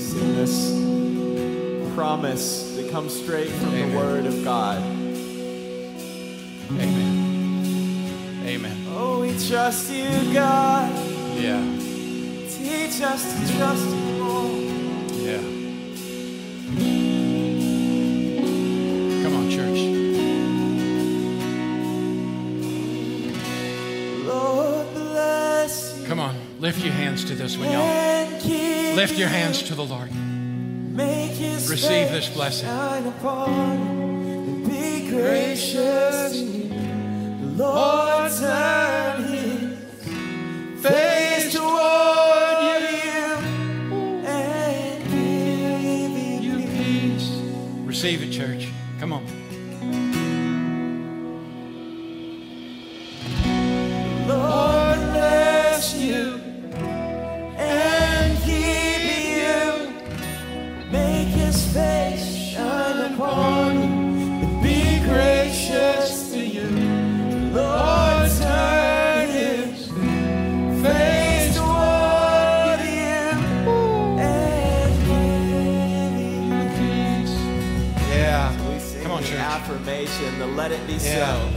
Sing 0.00 0.34
this 0.34 1.94
promise 1.94 2.74
that 2.74 2.90
comes 2.90 3.14
straight 3.14 3.50
from 3.50 3.68
Amen. 3.68 3.90
the 3.92 3.96
Word 3.96 4.26
of 4.26 4.42
God. 4.42 4.82
Amen. 6.72 8.42
Amen. 8.46 8.86
Oh, 8.96 9.20
we 9.20 9.30
trust 9.46 9.92
you, 9.92 10.08
God. 10.34 10.90
Yeah. 11.36 11.62
Teach 12.50 13.00
us 13.00 13.22
to 13.32 13.56
trust 13.56 13.86
you 13.86 14.11
Lift 26.62 26.84
your 26.84 26.92
hands 26.92 27.24
to 27.24 27.34
this 27.34 27.58
one, 27.58 27.72
y'all. 27.72 28.94
Lift 28.94 29.18
your 29.18 29.26
hands 29.26 29.64
to 29.64 29.74
the 29.74 29.84
Lord. 29.84 30.14
Make 30.14 31.32
his 31.32 31.68
Receive 31.68 32.12
this 32.12 32.28
blessing. 32.28 32.68
Be 34.68 35.10
gracious. 35.10 36.38
The 36.38 37.54
Lord 37.56 38.30
turn 38.30 39.24
his 39.24 39.72
face 40.80 41.52
toward 41.52 42.62
you 42.62 43.34
and 44.24 45.02
give 45.10 46.44
you 46.44 46.58
peace. 46.68 47.28
Receive 47.84 48.22
it, 48.22 48.30
church. 48.30 48.61
Let 80.56 80.70
it 80.72 80.86
be 80.86 80.94
Yeah. 80.94 81.50
so. 81.50 81.51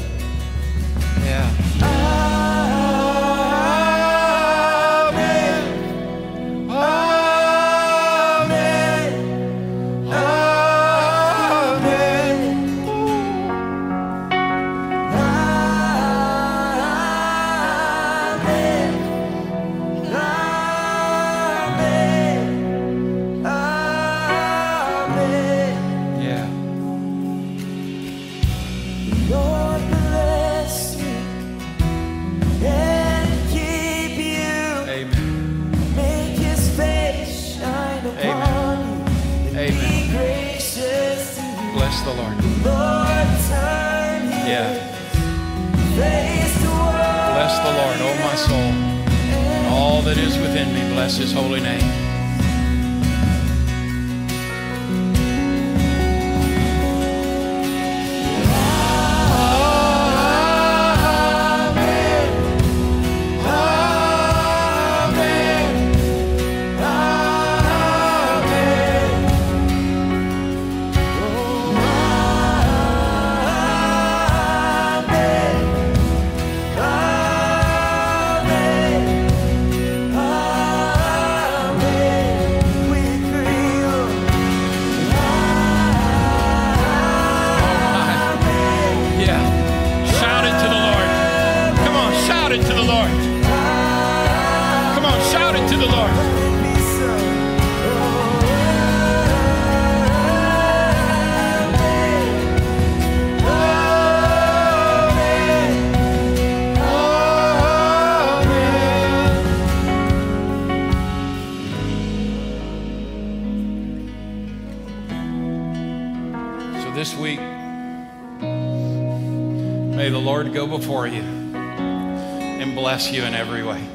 Bless 122.95 123.11
you 123.11 123.23
in 123.23 123.33
every 123.33 123.61
way. 123.61 123.85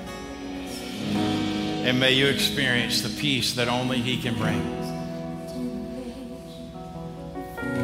And 1.89 1.99
may 1.99 2.13
you 2.13 2.27
experience 2.27 3.01
the 3.01 3.09
peace 3.09 3.55
that 3.55 3.67
only 3.67 3.99
He 3.99 4.21
can 4.21 4.35
bring. 4.35 4.61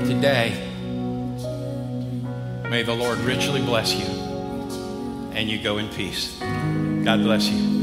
Today, 0.05 0.53
may 2.69 2.83
the 2.83 2.93
Lord 2.93 3.17
richly 3.21 3.63
bless 3.63 3.95
you 3.95 4.05
and 5.33 5.49
you 5.49 5.59
go 5.63 5.79
in 5.79 5.89
peace. 5.89 6.39
God 6.39 7.23
bless 7.23 7.49
you. 7.49 7.76